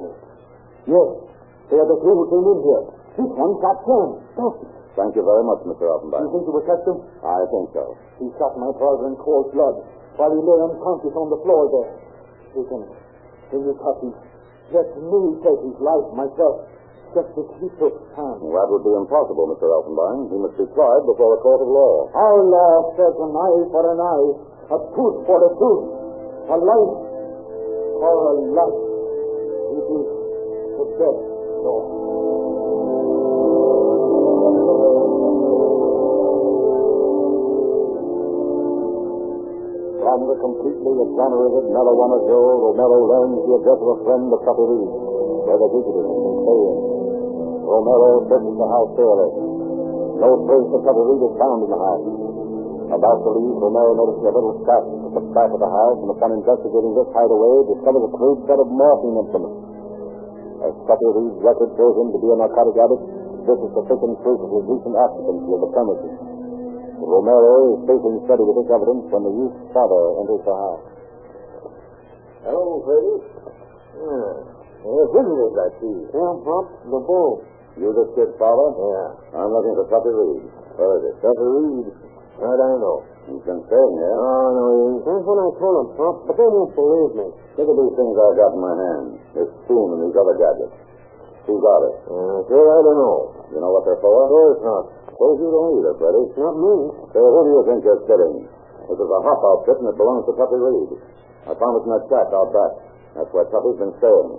Yes. 0.00 0.14
Yes. 0.88 1.08
They 1.68 1.76
are 1.76 1.88
the 1.88 1.98
two 2.00 2.14
who 2.16 2.24
came 2.32 2.46
in 2.48 2.58
here. 2.64 2.84
This 3.20 3.28
one 3.28 3.60
got 3.60 3.76
killed. 3.84 4.79
Thank 5.00 5.16
you 5.16 5.24
very 5.24 5.44
much, 5.48 5.64
Mr. 5.64 5.88
Elfenbein. 5.88 6.28
you 6.28 6.32
think 6.36 6.44
you 6.44 6.52
will 6.52 6.68
catch 6.68 6.84
them? 6.84 7.00
I 7.24 7.40
think 7.48 7.72
so. 7.72 7.96
He 8.20 8.28
shot 8.36 8.52
my 8.60 8.68
father 8.76 9.08
in 9.08 9.16
cold 9.16 9.48
blood 9.56 9.80
while 10.20 10.28
he 10.28 10.40
lay 10.44 10.60
unconscious 10.60 11.16
on 11.16 11.32
the 11.32 11.40
floor 11.40 11.72
there. 11.72 11.90
Lieutenant, 12.52 12.92
will 13.48 13.64
you 13.64 13.74
cut 13.80 13.96
him? 14.04 14.12
Let 14.76 14.92
me 15.00 15.20
take 15.40 15.60
his 15.64 15.78
life 15.80 16.04
myself. 16.12 16.68
Just 17.16 17.32
as 17.32 17.48
he 17.64 17.68
took 17.80 17.96
time. 18.12 18.38
That 18.44 18.68
would 18.68 18.84
be 18.84 18.92
impossible, 18.92 19.48
Mr. 19.56 19.72
Elfenbein. 19.72 20.28
He 20.30 20.36
must 20.36 20.60
be 20.60 20.68
tried 20.76 21.02
before 21.08 21.32
a 21.32 21.40
court 21.40 21.64
of 21.64 21.70
law. 21.72 22.12
Our 22.12 22.38
law 22.44 22.92
says 23.00 23.16
an 23.16 23.32
eye 23.34 23.60
for 23.72 23.82
an 23.88 23.98
eye, 24.04 24.28
a 24.68 24.78
tooth 24.94 25.16
for 25.24 25.38
a 25.40 25.50
tooth, 25.56 25.86
a 26.44 26.56
life 26.60 26.94
for 28.04 28.14
a 28.20 28.34
life. 28.52 28.80
It 29.80 29.86
is 29.96 30.06
the 30.76 30.86
best 31.00 31.24
law. 31.64 32.19
From 40.10 40.26
the 40.26 40.34
completely 40.42 40.90
exonerated 41.06 41.70
Marijuana 41.70 42.18
Joe, 42.26 42.74
Romero 42.74 42.98
learns 43.14 43.46
the 43.46 43.62
address 43.62 43.78
of 43.78 43.90
a 43.94 43.98
friend 44.02 44.26
of 44.26 44.42
Tuffy 44.42 44.66
Reed, 44.66 44.90
where 45.46 45.54
the 45.54 45.70
fugitive 45.70 46.02
has 46.02 46.18
been 46.18 46.36
staying. 46.42 46.78
Romero 47.62 48.10
searches 48.26 48.56
the 48.58 48.68
house 48.74 48.90
thoroughly. 48.98 49.30
No 50.18 50.30
trace 50.50 50.70
of 50.74 50.82
Tuffy 50.82 51.04
Reed 51.14 51.22
is 51.30 51.34
found 51.38 51.58
in 51.62 51.70
the 51.70 51.78
house. 51.78 52.06
About 52.90 53.18
to 53.22 53.30
leave, 53.38 53.54
Romero 53.54 53.94
notices 53.94 54.26
a 54.26 54.34
little 54.34 54.58
stash 54.66 54.82
at 54.82 55.12
the 55.14 55.22
back 55.30 55.50
of 55.54 55.62
the 55.62 55.70
house, 55.70 55.98
and 56.02 56.10
upon 56.10 56.34
investigating 56.42 56.90
this 56.98 57.06
hideaway, 57.14 57.70
discovers 57.70 58.02
a 58.02 58.10
crude 58.10 58.40
set 58.50 58.58
of 58.58 58.66
morphine 58.66 59.14
implements. 59.14 59.62
As 60.66 60.74
Tuffy 60.90 61.06
Reed's 61.06 61.38
record 61.38 61.70
shows 61.78 61.94
him 62.02 62.10
to 62.10 62.18
be 62.18 62.34
a 62.34 62.36
narcotic 62.42 62.74
addict, 62.82 63.06
this 63.46 63.58
is 63.62 63.70
sufficient 63.78 64.18
proof 64.26 64.42
of 64.42 64.50
his 64.58 64.64
recent 64.74 64.94
occupancy 64.98 65.50
of 65.54 65.60
the 65.62 65.70
premises. 65.70 66.39
Romero 67.10 67.74
is 67.74 67.80
facing 67.90 68.16
steady 68.22 68.44
with 68.46 68.56
this 68.62 68.70
evidence 68.70 69.04
when 69.10 69.22
the 69.26 69.32
youth's 69.34 69.62
father 69.74 70.02
enters 70.22 70.42
the 70.46 70.54
house. 70.54 70.84
Hello, 72.46 72.78
Freddy. 72.86 73.14
Yeah. 73.98 74.30
Yeah, 74.80 75.04
visitors, 75.12 75.54
I 75.58 75.68
see. 75.82 75.96
Yeah, 76.14 76.32
Pop, 76.46 76.66
the 76.86 77.00
bull. 77.02 77.44
You 77.76 77.90
the 77.90 78.06
kid's 78.14 78.32
father? 78.38 78.68
Yeah. 78.78 79.42
I'm 79.42 79.50
looking 79.50 79.74
for 79.74 79.86
Tuffy 79.90 80.12
Reed. 80.14 80.46
Where 80.78 80.92
is 80.98 81.02
it? 81.10 81.14
Tuffy 81.20 81.48
Reed. 81.50 81.86
I 82.40 82.54
don't 82.56 82.80
know. 82.80 83.04
He's 83.28 83.44
been 83.44 83.60
staying 83.68 83.94
here. 84.00 84.16
Oh, 84.16 84.48
no, 84.56 84.64
he 84.70 84.78
ain't. 84.96 85.02
That's 85.04 85.26
what 85.28 85.36
I 85.36 85.48
told 85.60 85.74
him, 85.76 85.88
Pop, 85.98 86.14
but 86.24 86.34
they 86.40 86.48
won't 86.48 86.72
believe 86.72 87.12
me. 87.20 87.26
Look 87.60 87.68
at 87.68 87.76
these 87.76 87.94
things 87.98 88.14
I've 88.16 88.38
got 88.38 88.54
in 88.56 88.60
my 88.64 88.74
hand. 88.74 89.06
This 89.36 89.50
spoon 89.66 89.86
and 89.98 90.00
these 90.08 90.16
other 90.16 90.36
gadgets. 90.40 90.76
Who 91.44 91.60
got 91.60 91.80
it? 91.84 91.96
Uh, 92.08 92.38
sure, 92.48 92.68
I 92.72 92.78
don't 92.80 93.00
know. 93.00 93.18
You 93.52 93.58
know 93.60 93.70
what 93.74 93.84
they're 93.84 94.00
for? 94.00 94.08
Of 94.08 94.28
course 94.32 94.60
not. 94.64 94.84
Suppose 95.20 95.36
you 95.36 95.52
don't 95.52 95.84
either, 95.84 95.92
Freddie. 96.00 96.32
Not 96.32 96.56
me. 96.56 96.74
Say, 97.12 97.20
who 97.20 97.40
do 97.44 97.50
you 97.52 97.62
think 97.68 97.84
you're 97.84 98.00
kidding? 98.08 98.40
This 98.88 98.96
is 98.96 99.04
a 99.04 99.20
hop 99.20 99.40
outfit 99.44 99.76
and 99.84 99.92
it 99.92 99.96
belongs 100.00 100.24
to 100.24 100.32
Tuffy 100.32 100.56
Reed. 100.56 100.96
I 101.44 101.52
found 101.60 101.76
it 101.76 101.84
in 101.84 101.92
that 101.92 102.08
shack 102.08 102.32
out 102.32 102.48
back. 102.48 102.72
That's 103.12 103.28
where 103.28 103.44
Tuffy's 103.52 103.84
been 103.84 103.92
staying. 104.00 104.32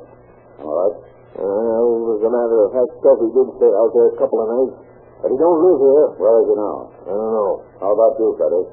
All 0.65 0.73
right? 0.73 0.95
Well, 1.37 2.17
as 2.17 2.25
a 2.25 2.31
matter 2.33 2.57
of 2.65 2.69
fact, 2.73 2.97
Tuffy 2.97 3.29
did 3.29 3.47
stay 3.61 3.69
out 3.69 3.93
there 3.93 4.09
a 4.09 4.17
couple 4.17 4.41
of 4.41 4.47
nights, 4.57 4.77
but 5.21 5.29
he 5.29 5.37
don't 5.37 5.61
live 5.61 5.79
here. 5.85 6.05
Where 6.17 6.35
is 6.41 6.47
he 6.49 6.55
now? 6.57 6.77
I 6.89 7.13
don't 7.13 7.29
know. 7.29 7.51
How 7.77 7.89
about 7.93 8.17
you, 8.17 8.33
Freddie? 8.41 8.67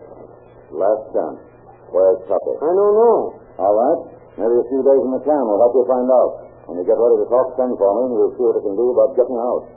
Last 0.80 1.12
chance. 1.12 1.44
Where's 1.92 2.24
Tuffy? 2.24 2.56
I 2.56 2.72
don't 2.72 2.96
know. 3.04 3.36
All 3.60 3.74
right. 3.76 4.00
Maybe 4.40 4.56
a 4.56 4.66
few 4.72 4.80
days 4.80 5.02
in 5.04 5.12
the 5.12 5.20
town 5.28 5.44
will 5.44 5.60
help 5.60 5.76
you 5.76 5.84
find 5.84 6.08
out. 6.08 6.32
When 6.72 6.80
you 6.80 6.88
get 6.88 6.96
ready 6.96 7.20
to 7.20 7.28
talk, 7.28 7.52
send 7.60 7.76
for 7.76 7.90
me 8.00 8.00
and 8.08 8.16
we'll 8.16 8.32
see 8.32 8.48
what 8.48 8.56
we 8.56 8.64
can 8.64 8.76
do 8.80 8.96
about 8.96 9.12
getting 9.12 9.36
out. 9.36 9.76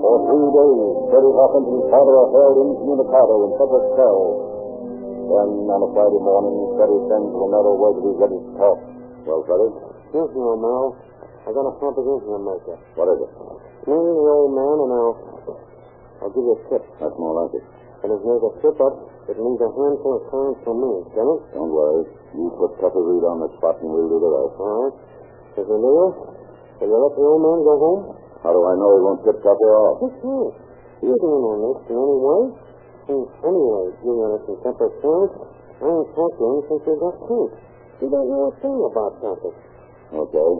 For 0.00 0.16
three 0.24 0.48
days, 0.56 0.92
Freddie 1.12 1.34
Hawkins 1.36 1.68
and 1.68 1.76
his 1.84 1.88
father 1.92 2.14
are 2.16 2.30
held 2.32 2.56
incommunicado 2.64 3.34
in 3.44 3.50
separate 3.60 3.88
cells. 4.00 4.32
Then, 5.28 5.48
on 5.68 5.80
a 5.84 5.88
Friday 5.92 6.16
morning, 6.24 6.56
Freddie 6.80 7.02
sends 7.12 7.28
Romero 7.36 7.76
word 7.76 8.00
that 8.00 8.08
he's 8.08 8.16
ready 8.24 8.40
to 8.40 8.50
talk. 8.56 8.78
Well, 9.28 9.44
Freddie, 9.44 9.68
Yes, 10.16 10.32
Romero. 10.32 10.96
I 11.44 11.52
got 11.52 11.68
a 11.68 11.74
proposition 11.76 12.24
to 12.24 12.40
make 12.40 12.64
you. 12.72 12.76
what 12.96 13.12
is 13.12 13.28
it? 13.28 13.30
Me 13.84 13.92
and 13.92 14.16
the 14.16 14.32
old 14.32 14.52
man, 14.56 14.76
and 14.88 14.90
I'll, 14.96 15.16
I'll 16.24 16.32
give 16.32 16.40
you 16.40 16.56
a 16.56 16.60
tip. 16.72 16.88
That's 17.04 17.16
more 17.20 17.36
like 17.36 17.52
it. 17.52 17.64
And 18.00 18.16
if 18.16 18.20
there's 18.24 18.44
a 18.48 18.52
trip 18.64 18.80
up, 18.80 18.96
it 19.28 19.36
means 19.36 19.60
a 19.60 19.68
handful 19.68 20.16
of 20.16 20.22
coins 20.32 20.56
for 20.64 20.72
me. 20.72 21.04
Get 21.12 21.20
it? 21.20 21.40
Don't 21.52 21.68
worry. 21.68 22.08
You 22.32 22.48
put 22.56 22.80
Tuffy 22.80 22.96
Reed 22.96 23.28
on 23.28 23.44
the 23.44 23.52
spot 23.60 23.76
and 23.84 23.92
we'll 23.92 24.08
do 24.08 24.18
the 24.24 24.30
rest. 24.32 24.56
All 24.56 24.88
right. 24.88 24.96
You 25.52 25.64
do 25.68 25.76
it, 25.76 25.78
will 25.78 26.88
you 26.88 26.96
let 26.96 27.12
the 27.12 27.22
old 27.22 27.42
man 27.44 27.58
go 27.60 27.74
home? 27.76 28.02
How 28.40 28.50
do 28.50 28.60
I 28.64 28.74
know 28.74 28.88
he 28.96 29.00
won't 29.04 29.20
tip 29.22 29.38
Tuffy 29.44 29.68
off? 29.68 30.02
Yes, 30.02 30.16
yes. 30.18 30.52
You 31.04 31.14
don't 31.14 31.40
know 31.44 31.56
this 31.76 31.92
in 31.92 31.96
any 31.98 32.18
way. 32.18 32.42
And 33.02 33.22
anyway, 33.44 33.84
you 34.00 34.10
want 34.16 34.32
us 34.38 34.44
in 34.48 34.56
separate 34.64 34.94
cells. 35.02 35.30
I 35.82 35.86
ain't 35.86 36.10
talked 36.14 36.38
to 36.38 36.44
him 36.46 36.58
since 36.70 36.82
we 36.86 36.94
got 36.98 37.16
kids. 37.26 37.54
He 38.00 38.06
don't 38.06 38.28
know 38.30 38.48
a 38.48 38.52
thing 38.62 38.78
about 38.82 39.12
something. 39.22 39.56
Okay. 40.12 40.50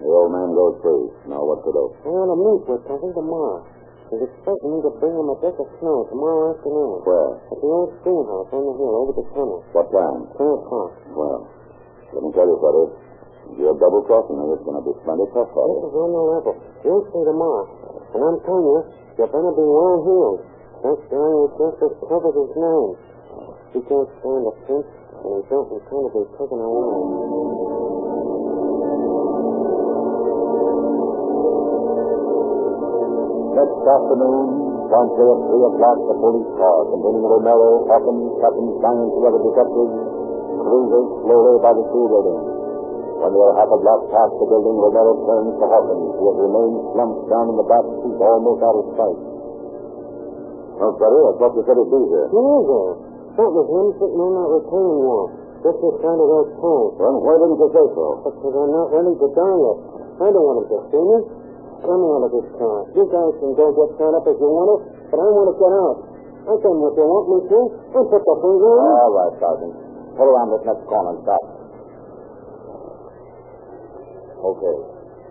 The 0.00 0.08
old 0.08 0.30
man 0.32 0.50
goes 0.56 0.76
free. 0.80 1.06
Now 1.28 1.42
what 1.44 1.60
to 1.66 1.70
do? 1.70 1.84
I 2.02 2.08
want 2.08 2.30
to 2.32 2.38
meet 2.40 2.62
with 2.64 2.82
Tucker 2.88 3.12
tomorrow. 3.12 3.60
He's 4.10 4.26
expecting 4.26 4.70
me 4.74 4.78
to 4.82 4.92
bring 4.98 5.14
him 5.14 5.28
a 5.30 5.36
deck 5.38 5.54
of 5.54 5.68
snow 5.78 6.02
tomorrow 6.10 6.54
afternoon. 6.56 7.06
Where? 7.06 7.30
At 7.46 7.58
the 7.62 7.68
old 7.70 7.90
schoolhouse 8.02 8.50
on 8.50 8.62
the 8.66 8.74
hill 8.74 8.94
over 9.06 9.12
the 9.14 9.26
tunnel. 9.30 9.60
What 9.70 9.86
time? 9.94 10.26
Ten 10.34 10.50
o'clock. 10.50 10.90
Well, 11.14 11.40
let 12.10 12.22
me 12.26 12.30
tell 12.34 12.48
you, 12.48 12.58
Freddie. 12.58 13.09
You're 13.58 13.76
double 13.76 14.02
crossing 14.06 14.36
me. 14.38 14.54
It's 14.56 14.64
going 14.64 14.78
to 14.78 14.84
be 14.86 14.94
plenty 15.04 15.26
tough 15.34 15.50
for 15.52 15.64
This 15.68 15.80
you. 15.80 15.88
is 15.90 15.94
on 15.96 16.10
the 16.14 16.24
level. 16.38 16.54
You'll 16.84 17.06
see 17.12 17.22
tomorrow. 17.24 17.66
And 18.14 18.20
I'm 18.24 18.38
telling 18.46 18.66
you, 18.66 18.78
you 19.18 19.24
better 19.26 19.52
be 19.52 19.66
well 19.66 19.96
heeled. 20.06 20.40
That 20.80 20.98
guy 21.12 21.30
is 21.44 21.50
just 21.60 21.78
as 21.84 21.92
tough 22.08 22.24
as 22.24 22.50
name. 22.56 22.92
He 23.70 23.78
can't 23.86 24.10
stand 24.18 24.44
a 24.48 24.52
pinch, 24.66 24.90
and 25.22 25.30
he 25.30 25.40
don't 25.46 25.68
intend 25.70 26.04
to 26.08 26.10
be 26.10 26.22
taken 26.40 26.58
away. 26.58 28.00
Next 32.50 33.82
afternoon, 33.84 34.46
promptly 34.88 35.26
at 35.26 35.40
3 35.52 35.68
o'clock, 35.70 35.98
the 36.08 36.16
police 36.16 36.50
car 36.56 36.78
containing 36.90 37.24
Romero, 37.26 37.70
Hawkins, 37.86 38.26
Captain 38.40 38.68
Stein, 38.80 38.96
and 39.04 39.10
two 39.14 39.22
other 39.26 39.42
detectives 39.42 39.94
cruises 40.60 41.06
slowly 41.24 41.54
by 41.60 41.72
the 41.74 41.84
school 41.90 42.06
building. 42.10 42.59
When 43.20 43.36
are 43.36 43.52
half 43.52 43.68
a 43.68 43.76
block 43.76 44.00
past 44.08 44.32
the 44.40 44.46
building, 44.48 44.80
Romero 44.80 45.12
turns 45.28 45.52
to 45.60 45.64
Hawkins, 45.68 46.08
who 46.16 46.24
has 46.24 46.36
remained 46.40 46.78
slumped 46.96 47.22
down 47.28 47.46
in 47.52 47.56
the 47.60 47.66
back 47.68 47.84
seat, 48.00 48.16
almost 48.16 48.60
out 48.64 48.76
of 48.80 48.86
sight. 48.96 49.20
Well, 50.80 50.96
I 50.96 51.32
thought 51.36 51.52
you 51.52 51.62
said 51.68 51.76
he'd 51.76 51.92
be 51.92 52.02
here. 52.08 52.26
Who 52.32 52.40
is 52.40 52.64
there? 52.64 52.92
That 53.36 53.50
was 53.52 53.66
him 53.68 53.86
sitting 54.00 54.20
on 54.24 54.32
that 54.32 54.48
retaining 54.48 55.00
wall. 55.04 55.28
Just 55.60 55.76
this 55.84 55.96
side 56.00 56.16
of 56.16 56.28
those 56.32 56.50
poles. 56.56 56.96
Well, 56.96 57.20
why 57.20 57.36
didn't 57.36 57.60
you 57.60 57.68
say 57.68 57.84
so? 57.92 58.04
Because 58.24 58.54
I'm 58.56 58.72
not 58.72 58.88
ready 58.88 59.12
to 59.12 59.28
die 59.36 59.58
yet. 59.60 59.78
I 60.24 60.26
don't 60.32 60.40
want 60.40 60.56
him 60.64 60.66
to 60.72 60.78
see 60.88 61.04
me. 61.04 61.18
Let 61.84 61.96
me 62.00 62.06
out 62.16 62.24
of 62.24 62.32
this 62.32 62.48
car. 62.56 62.78
You 62.96 63.04
guys 63.04 63.32
can 63.36 63.52
go 63.52 63.64
get 63.76 63.88
tied 64.00 64.16
up 64.16 64.24
if 64.24 64.36
you 64.40 64.48
want 64.48 64.68
to, 64.72 64.76
but 65.12 65.18
I 65.20 65.28
want 65.28 65.48
to 65.52 65.56
get 65.60 65.72
out. 65.76 65.96
I 66.48 66.52
done 66.56 66.78
what 66.80 66.96
you 66.96 67.04
want 67.04 67.26
me 67.28 67.38
to. 67.52 67.58
I 67.92 67.98
put 68.00 68.22
the 68.24 68.34
finger 68.40 68.72
it. 68.72 68.80
All 68.80 69.12
right, 69.12 69.34
Sergeant. 69.36 69.74
Pull 70.16 70.28
around 70.32 70.48
this 70.56 70.64
next 70.64 70.84
corner 70.88 71.12
and 71.12 71.20
stop. 71.28 71.59
Okay. 74.40 74.76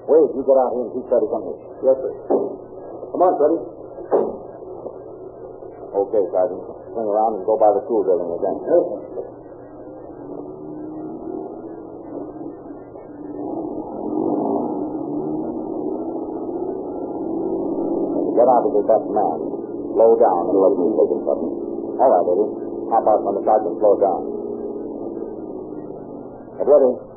Wade, 0.05 0.31
you 0.37 0.41
get 0.45 0.57
out 0.57 0.69
here 0.73 0.85
and 0.85 0.93
keep 0.93 1.05
Freddie 1.09 1.29
from 1.29 1.41
here. 1.49 1.59
Yes, 1.81 1.97
sir. 1.97 2.13
Come 3.09 3.21
on, 3.25 3.33
Freddie. 3.41 3.61
Okay, 5.89 6.23
Sergeant. 6.29 6.61
Swing 6.93 7.09
around 7.09 7.41
and 7.41 7.45
go 7.45 7.57
by 7.57 7.73
the 7.73 7.81
school 7.89 8.05
building 8.05 8.29
again. 8.29 8.57
Yes, 8.69 8.83
sir. 8.85 9.01
Get 18.37 18.47
out 18.47 18.63
of 18.63 18.71
the 18.77 18.83
best 18.85 19.07
man. 19.09 19.37
Slow 19.97 20.11
down 20.21 20.41
and 20.53 20.57
let 20.61 20.73
me 20.77 20.85
take 20.93 21.11
him 21.11 21.21
something. 21.25 21.53
All 21.97 22.09
right, 22.13 22.25
Eddie. 22.29 22.51
Hop 22.93 23.03
out 23.09 23.19
from 23.25 23.33
the 23.35 23.43
side 23.43 23.65
and 23.65 23.75
slow 23.81 23.95
down. 23.97 24.21
Get 26.61 26.67
ready. 26.69 27.08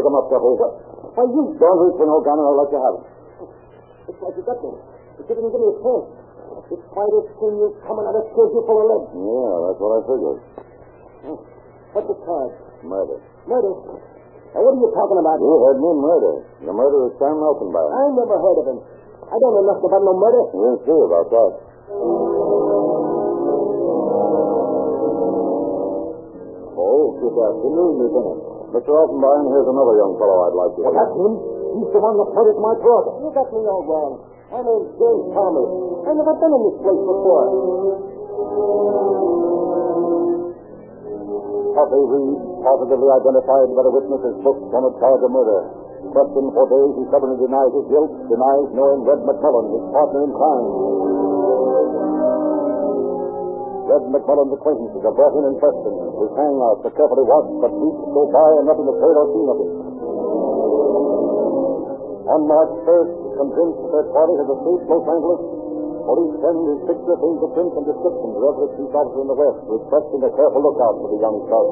Pick 0.00 0.08
him 0.08 0.16
up, 0.16 0.32
Duffy. 0.32 0.56
Why, 0.56 1.28
you... 1.28 1.42
Don't 1.60 1.78
reach 1.84 1.96
for 2.00 2.08
no 2.08 2.24
gun 2.24 2.40
or 2.40 2.48
I'll 2.48 2.64
let 2.64 2.72
you 2.72 2.80
have 2.80 2.96
it. 2.96 3.04
It's 4.08 4.16
like 4.16 4.32
you 4.32 4.44
got 4.48 4.56
me. 4.64 4.72
You 5.20 5.22
didn't 5.28 5.52
give 5.52 5.60
me 5.60 5.68
a 5.68 5.76
chance. 5.76 6.08
This 6.72 6.80
fighter's 6.88 7.28
seen 7.36 7.60
you 7.60 7.68
coming 7.84 8.08
out 8.08 8.16
of 8.16 8.24
scared 8.32 8.48
you 8.48 8.64
full 8.64 8.80
of 8.80 8.88
lead. 8.88 9.12
Yeah, 9.12 9.52
that's 9.68 9.76
what 9.76 9.92
I 9.92 10.00
figured. 10.08 10.40
What's 11.92 12.08
the 12.08 12.16
charge? 12.24 12.56
Murder. 12.80 13.20
Murder. 13.44 13.72
Now, 14.56 14.60
what 14.64 14.72
are 14.72 14.80
you 14.80 14.88
talking 14.88 15.20
about? 15.20 15.36
You 15.36 15.52
heard 15.68 15.78
me, 15.84 15.90
murder. 16.00 16.34
The 16.64 16.72
murder 16.72 17.12
is 17.12 17.20
Sam 17.20 17.36
Melkenbauer. 17.36 17.92
I 17.92 18.04
never 18.16 18.40
heard 18.40 18.56
of 18.56 18.66
him. 18.72 18.80
I 19.28 19.36
don't 19.36 19.52
know 19.52 19.68
nothing 19.68 19.84
about 19.84 20.00
no 20.00 20.16
murder. 20.16 20.42
We'll 20.56 20.80
see 20.80 20.96
about 20.96 21.28
that. 21.28 21.52
Oh, 26.72 27.04
good 27.20 27.36
afternoon, 27.36 27.92
Lieutenant. 28.00 28.59
Mr. 28.70 28.86
Elfenbein, 28.86 29.50
here's 29.50 29.66
another 29.66 29.98
young 29.98 30.14
fellow 30.14 30.46
I'd 30.46 30.54
like 30.54 30.72
to 30.78 30.80
Well, 30.86 30.94
that's 30.94 31.10
him. 31.18 31.32
He's 31.74 31.90
the 31.90 31.98
one 31.98 32.14
that 32.22 32.28
pointed 32.30 32.54
my 32.62 32.74
throat. 32.78 33.18
You 33.18 33.28
got 33.34 33.50
me 33.50 33.66
all 33.66 33.82
wrong. 33.82 34.12
My 34.46 34.62
name's 34.62 34.94
James 34.94 35.26
Thomas. 35.34 35.70
I've 36.06 36.14
never 36.14 36.34
been 36.38 36.52
in 36.54 36.62
this 36.70 36.78
place 36.78 37.02
before. 37.02 37.46
Tuffy 41.74 42.02
Reed, 42.14 42.38
positively 42.62 43.10
identified 43.10 43.68
by 43.74 43.82
the 43.82 43.90
witness 43.90 44.22
witnesses 44.22 44.38
booked 44.46 44.70
on 44.70 44.82
a 44.86 44.92
charge 45.02 45.22
of 45.26 45.30
murder. 45.34 45.60
Questioned 46.14 46.50
for 46.54 46.66
days, 46.70 46.94
he 46.94 47.02
stubbornly 47.10 47.42
denies 47.42 47.74
his 47.74 47.86
guilt, 47.90 48.10
denies 48.30 48.68
knowing 48.70 49.02
Red 49.02 49.18
McMullen, 49.26 49.66
his 49.66 49.84
partner 49.90 50.20
in 50.26 50.30
crime. 50.30 51.09
Red 53.90 54.06
McMullen's 54.06 54.54
acquaintances 54.54 55.02
are 55.02 55.16
brought 55.18 55.34
in 55.34 55.50
and 55.50 55.58
questioned. 55.58 55.98
His 56.22 56.30
hangouts 56.38 56.86
are 56.86 56.94
carefully 56.94 57.26
watched, 57.26 57.58
but 57.58 57.74
weeks 57.74 58.06
go 58.14 58.22
by 58.30 58.48
and 58.62 58.70
nothing 58.70 58.86
is 58.86 58.98
heard 59.02 59.16
or 59.18 59.26
seen 59.34 59.46
of 59.50 59.58
him. 59.58 59.70
On 62.30 62.40
March 62.46 62.70
1st, 62.86 63.14
convinced 63.34 63.78
that 63.82 63.90
their 63.90 64.08
party 64.14 64.34
has 64.38 64.46
escaped 64.46 64.86
Los 64.86 65.06
Angeles, 65.10 65.42
police 66.06 66.34
send 66.38 66.58
his 66.70 66.80
picture, 66.86 67.16
fingerprints, 67.18 67.74
and 67.74 67.86
description 67.90 68.28
to 68.30 68.40
every 68.46 68.68
chief 68.78 68.90
officer 68.94 69.20
in 69.26 69.26
the 69.26 69.38
West, 69.42 69.60
requesting 69.66 70.22
a 70.22 70.30
careful 70.38 70.62
lookout 70.62 70.96
for 71.02 71.08
the 71.10 71.18
young 71.18 71.36
scout. 71.50 71.70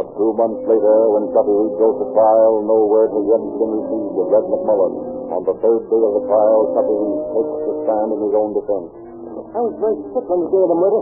But 0.00 0.08
two 0.16 0.32
months 0.32 0.64
later, 0.64 0.96
when 1.12 1.28
Tuffy 1.36 1.52
Reed 1.52 1.76
goes 1.76 1.96
to 2.00 2.06
trial, 2.16 2.64
no 2.64 2.88
word 2.88 3.12
has 3.12 3.24
yet 3.28 3.44
been 3.44 3.72
received 3.84 4.16
of 4.16 4.32
Red 4.32 4.48
McMullen. 4.48 4.94
On 5.28 5.42
the 5.44 5.56
third 5.60 5.82
day 5.92 6.00
of 6.00 6.12
the 6.20 6.24
trial, 6.24 6.60
Tuffy 6.72 6.96
Reed 6.96 7.20
takes 7.36 7.56
the 7.68 7.74
stand 7.84 8.08
in 8.16 8.20
his 8.24 8.32
own 8.32 8.56
defense. 8.56 9.15
I 9.56 9.64
was 9.64 9.72
very 9.80 9.96
sick 10.12 10.26
on 10.28 10.38
the 10.44 10.48
day 10.52 10.60
of 10.60 10.68
the 10.68 10.76
murder. 10.76 11.00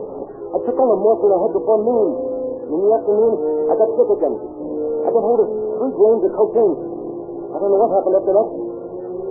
I 0.55 0.57
took 0.63 0.79
all 0.79 0.95
the 0.95 1.01
morphine 1.03 1.35
I 1.35 1.43
had 1.43 1.53
before 1.59 1.81
noon. 1.83 2.09
In 2.71 2.79
the 2.87 2.91
afternoon, 2.95 3.35
I 3.67 3.75
got 3.75 3.91
sick 3.99 4.11
again. 4.15 4.35
I 4.39 5.09
got 5.11 5.23
hold 5.27 5.43
of 5.43 5.49
three 5.51 5.91
grains 5.91 6.23
of 6.23 6.33
cocaine. 6.39 6.75
I 7.51 7.57
don't 7.59 7.71
know 7.75 7.83
what 7.83 7.91
happened 7.99 8.15
after 8.15 8.31
that. 8.31 8.49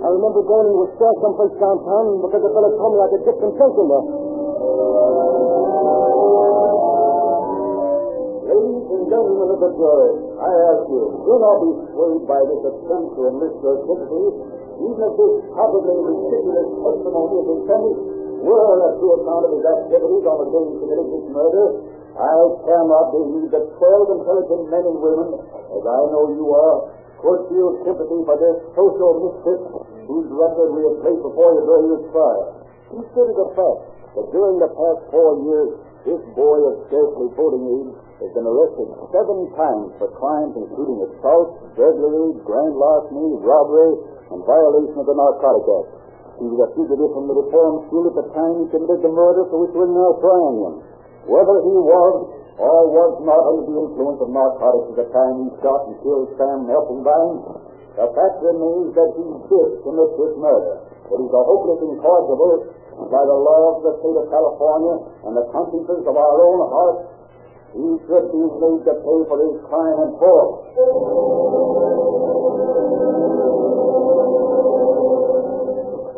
I 0.03 0.07
remember 0.11 0.43
going 0.43 0.67
to 0.67 0.75
a 0.75 0.87
store 0.99 1.15
someplace 1.23 1.55
downtown 1.55 2.19
because 2.19 2.41
the 2.43 2.51
fellow 2.51 2.71
told 2.75 2.91
me 2.91 2.99
I 2.99 3.07
could 3.15 3.23
get 3.23 3.35
some 3.39 3.55
in 3.55 3.87
there. 3.87 4.05
Ladies 8.43 8.85
and 8.91 9.03
gentlemen 9.07 9.47
of 9.55 9.59
the 9.63 9.71
jury, 9.71 10.13
I 10.35 10.51
ask 10.51 10.83
you, 10.91 11.03
do 11.23 11.33
not 11.39 11.55
be 11.63 11.71
swayed 11.95 12.23
by 12.27 12.43
this 12.43 12.61
attempt 12.75 13.07
to 13.15 13.21
enlist 13.31 13.55
your 13.63 13.87
sympathy, 13.87 14.25
even 14.83 14.99
if 14.99 15.13
this 15.15 15.33
probably 15.55 15.95
ridiculous 16.11 16.67
testimony 16.75 17.35
is 17.39 17.47
intended 17.55 18.12
were 18.43 18.75
a 18.83 18.91
true 18.99 19.13
account 19.23 19.43
of 19.47 19.51
his 19.55 19.65
activities 19.65 20.23
on 20.27 20.37
the 20.43 20.47
day 20.51 20.63
he 20.67 20.75
committed 20.83 21.07
this 21.07 21.27
murder. 21.31 21.65
I 22.13 22.35
cannot 22.67 23.05
believe 23.09 23.49
that 23.55 23.65
twelve 23.79 24.07
intelligent 24.19 24.63
men 24.69 24.83
and 24.83 24.99
women, 24.99 25.29
as 25.49 25.83
I 25.87 25.99
know 26.11 26.29
you 26.35 26.45
are, 26.51 26.77
could 27.23 27.39
feel 27.49 27.69
sympathy 27.87 28.19
for 28.27 28.35
this 28.35 28.57
social 28.75 29.11
misfit 29.23 29.61
whose 30.05 30.27
record 30.29 30.69
we 30.75 30.81
have 30.91 30.97
placed 31.01 31.23
before 31.23 31.55
you 31.55 31.61
during 31.63 31.87
this 31.95 32.05
trial. 32.11 32.43
Consider 32.91 33.33
the 33.33 33.49
fact 33.55 33.79
that 34.19 34.27
during 34.35 34.59
the 34.59 34.69
past 34.75 34.99
four 35.09 35.31
years, 35.47 35.71
this 36.03 36.21
boy 36.35 36.59
of 36.67 36.83
scarcely 36.91 37.31
voting 37.33 37.63
age 37.63 37.95
has 38.19 38.29
been 38.35 38.43
arrested 38.43 38.87
seven 39.15 39.39
times 39.55 39.87
for 39.97 40.11
crimes 40.19 40.53
including 40.59 40.99
assault, 41.07 41.63
burglary, 41.79 42.35
grand 42.43 42.75
larceny, 42.75 43.39
robbery, 43.39 43.93
and 44.35 44.43
violation 44.43 44.99
of 44.99 45.07
the 45.07 45.15
Narcotic 45.15 45.63
Act. 45.63 46.02
He 46.41 46.45
was 46.49 46.59
a 46.65 46.69
fugitive 46.73 47.11
from 47.13 47.29
the 47.29 47.37
reform 47.37 47.85
school 47.87 48.09
at 48.09 48.15
the 48.17 48.27
time 48.33 48.65
he 48.65 48.65
committed 48.73 49.05
the 49.05 49.13
murder 49.13 49.45
for 49.53 49.63
which 49.63 49.73
we're 49.77 49.91
now 49.93 50.17
trying 50.17 50.57
him. 50.65 50.75
Whether 51.29 51.57
he 51.61 51.75
was 51.77 52.13
or 52.57 52.81
was 52.89 53.13
not 53.25 53.41
under 53.49 53.65
the 53.65 53.77
influence 53.81 54.21
of 54.21 54.29
narcotics 54.29 54.93
at 54.93 54.97
the 55.01 55.09
time 55.13 55.45
he 55.45 55.49
shot 55.61 55.89
and 55.89 55.97
killed 56.05 56.29
Sam 56.37 56.69
Elfenbein, 56.69 57.37
the 57.97 58.09
fact 58.13 58.35
remains 58.41 58.93
that 58.97 59.09
he 59.13 59.25
did 59.49 59.69
commit 59.85 60.09
this 60.17 60.33
murder. 60.41 60.81
But 61.09 61.17
he's 61.21 61.33
a 61.33 61.43
hopeless 61.45 61.81
incorrigible 61.85 62.73
by 63.09 63.23
the 63.25 63.37
law 63.37 63.77
of 63.77 63.85
the 63.85 63.93
state 64.01 64.17
of 64.17 64.25
California 64.29 64.95
and 65.29 65.33
the 65.37 65.45
consciences 65.53 66.01
of 66.05 66.15
our 66.17 66.35
own 66.41 66.59
hearts. 66.69 67.13
He 67.73 67.89
should 68.05 68.29
be 68.29 68.43
made 68.61 68.81
to 68.85 68.93
pay 69.01 69.19
for 69.29 69.37
his 69.37 69.57
crime 69.65 69.97
in 70.05 70.11
full. 70.21 70.49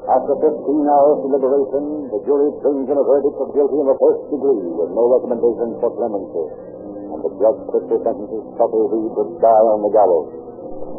After 0.05 0.37
15 0.37 0.85
hours 0.85 1.17
deliberation, 1.25 2.13
the 2.13 2.21
jury 2.29 2.53
brings 2.61 2.85
in 2.85 2.93
a 2.93 3.05
verdict 3.09 3.41
of 3.41 3.49
guilty 3.57 3.73
in 3.73 3.89
the 3.89 3.97
first 3.97 4.21
degree 4.29 4.61
with 4.77 4.93
no 4.93 5.09
recommendation 5.17 5.81
for 5.81 5.89
clemency. 5.97 6.45
And 7.09 7.25
the 7.25 7.31
judge 7.41 7.59
quickly 7.73 7.97
sentences 8.05 8.45
Tuffy 8.53 8.81
Reed 8.85 9.11
to 9.17 9.23
die 9.41 9.65
on 9.65 9.81
the 9.81 9.89
gallows. 9.89 10.29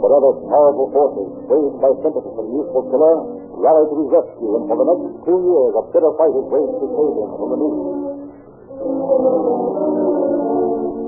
But 0.02 0.10
other 0.10 0.42
powerful 0.50 0.90
forces, 0.90 1.28
swayed 1.46 1.74
by 1.78 1.94
sympathy 2.02 2.30
for 2.34 2.42
the 2.50 2.50
youthful 2.50 2.84
killer, 2.90 3.14
rally 3.62 3.84
to 3.86 3.94
his 3.94 4.10
rescue, 4.10 4.50
and 4.58 4.64
for 4.66 4.74
the 4.74 4.86
next 4.90 5.06
two 5.22 5.38
years, 5.38 5.70
a 5.70 5.82
bitter 5.94 6.12
fight 6.18 6.34
is 6.34 6.46
waged 6.50 6.78
to 6.82 6.86
save 6.90 7.14
him 7.14 7.30
from 7.30 7.46
the 7.46 7.58
noose. 7.62 7.82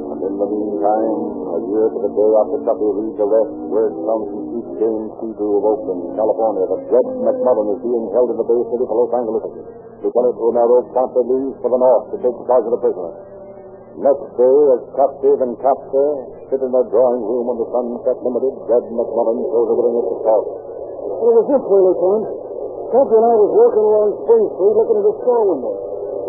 And 0.06 0.18
in 0.22 0.34
the 0.38 0.48
meantime, 0.54 1.18
a 1.50 1.58
year 1.66 1.86
to 1.90 1.98
the 1.98 2.12
day 2.14 2.30
after 2.46 2.58
Tuffy 2.62 2.88
leaves 2.94 3.18
arrest, 3.18 3.52
word 3.74 3.94
comes 4.06 4.26
from 4.30 4.47
Chief 4.78 4.86
C. 4.86 5.34
Seaview 5.34 5.58
of 5.58 5.64
Oakland, 5.66 6.14
California, 6.14 6.64
that 6.70 6.82
Red 6.86 7.06
McMullen 7.18 7.66
is 7.74 7.80
being 7.82 8.06
held 8.14 8.30
in 8.30 8.38
the 8.38 8.46
Bay 8.46 8.62
City 8.70 8.84
for 8.86 8.94
Los 8.94 9.10
Angeles. 9.10 9.42
Lieutenant 9.98 10.36
Romero 10.38 10.86
promptly 10.94 11.24
leaves 11.26 11.58
for 11.58 11.70
the 11.74 11.80
north 11.82 12.14
to 12.14 12.16
take 12.22 12.36
charge 12.46 12.62
of 12.62 12.72
the 12.78 12.82
prisoner. 12.82 13.12
Next 13.98 14.26
day, 14.38 14.58
as 14.78 14.82
captive 14.94 15.38
and 15.42 15.58
captor 15.58 16.08
sit 16.46 16.62
in 16.62 16.70
their 16.70 16.86
drawing 16.86 17.22
room 17.26 17.50
on 17.50 17.58
the 17.58 17.66
Sunset 17.74 18.22
Limited, 18.22 18.54
Red 18.70 18.86
McMullen 18.94 19.38
shows 19.50 19.68
everything 19.74 19.96
at 19.98 20.06
the 20.06 20.18
talk. 20.22 20.44
It 21.18 21.32
was 21.34 21.46
this 21.50 21.64
way, 21.66 21.80
Lieutenant. 21.82 22.26
Tuffy 22.94 23.14
and 23.18 23.26
I 23.26 23.34
was 23.34 23.50
walking 23.50 23.84
along 23.84 24.08
Spring 24.22 24.44
Street 24.54 24.74
looking 24.78 24.98
at 25.02 25.06
the 25.10 25.16
store 25.26 25.44
window. 25.50 25.74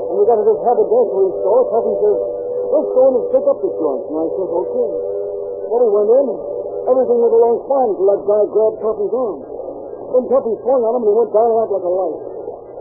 And 0.09 0.15
we 0.17 0.23
got 0.25 0.41
to 0.41 0.45
this 0.49 0.59
haberdashery 0.65 1.29
store. 1.45 1.61
Tuffy 1.69 1.93
says, 2.01 2.19
let's 2.73 2.89
go 2.97 3.01
in 3.05 3.13
and 3.13 3.25
pick 3.29 3.45
up 3.45 3.57
the 3.61 3.69
joint. 3.77 4.03
And 4.09 4.15
I 4.17 4.25
said, 4.33 4.49
okay. 4.49 4.89
Well, 5.69 5.79
we 5.85 5.89
went 5.93 6.09
in. 6.09 6.58
Everything 6.87 7.17
went 7.19 7.35
along 7.35 7.55
fine 7.67 7.89
until 7.91 8.07
that 8.07 8.21
guy 8.23 8.41
grabbed 8.47 8.77
Tuffy's 8.79 9.13
arm. 9.13 9.39
Then 10.09 10.23
Tuffy 10.31 10.53
swung 10.63 10.81
on 10.87 10.93
him 10.95 11.03
and 11.03 11.11
he 11.11 11.15
went 11.19 11.31
down 11.35 11.49
out 11.51 11.69
like 11.69 11.85
a 11.85 11.93
light. 11.93 12.19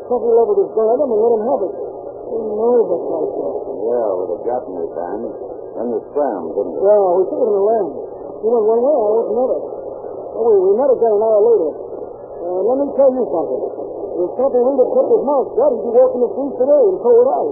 Tuffy 0.08 0.30
leveled 0.32 0.60
his 0.62 0.70
gun 0.72 0.86
at 0.88 0.98
him 1.02 1.10
and 1.10 1.20
let 1.20 1.32
him 1.34 1.44
have 1.44 1.60
it. 1.66 1.74
He 1.74 2.36
So 2.36 2.38
nervous, 2.38 3.04
I 3.08 3.20
said. 3.28 3.56
Yeah, 3.88 4.08
with 4.20 4.36
a 4.36 4.38
gap 4.44 4.62
in 4.68 4.74
his 4.78 4.92
hand. 4.96 5.22
Then 5.78 5.86
you 5.92 6.00
scrammed, 6.12 6.50
didn't 6.54 6.72
you? 6.76 6.80
Yeah, 6.84 7.08
we 7.18 7.22
took 7.28 7.40
it 7.40 7.48
in 7.48 7.56
the 7.56 7.66
land. 7.68 7.88
He 8.38 8.46
went 8.48 8.64
one 8.68 8.82
way, 8.84 8.96
I 8.96 9.10
went 9.18 9.28
another. 9.28 9.60
Oh, 10.38 10.42
we, 10.44 10.54
we 10.62 10.70
met 10.78 10.90
again 10.92 11.12
an 11.12 11.22
hour 11.24 11.40
later. 11.42 11.70
Uh, 12.38 12.60
let 12.64 12.76
me 12.78 12.86
tell 12.94 13.10
you 13.12 13.24
something. 13.28 13.62
If 14.18 14.30
Tuffy 14.34 14.60
Reed 14.60 14.78
had 14.82 14.90
kept 14.98 15.10
his 15.12 15.24
mouth 15.28 15.48
shut, 15.54 15.70
he'd 15.72 15.84
be 15.84 15.92
walking 15.94 16.22
the 16.24 16.30
streets 16.32 16.56
today, 16.58 16.82
and 16.88 16.98
so 16.98 17.08
would 17.12 17.30
I. 17.30 17.42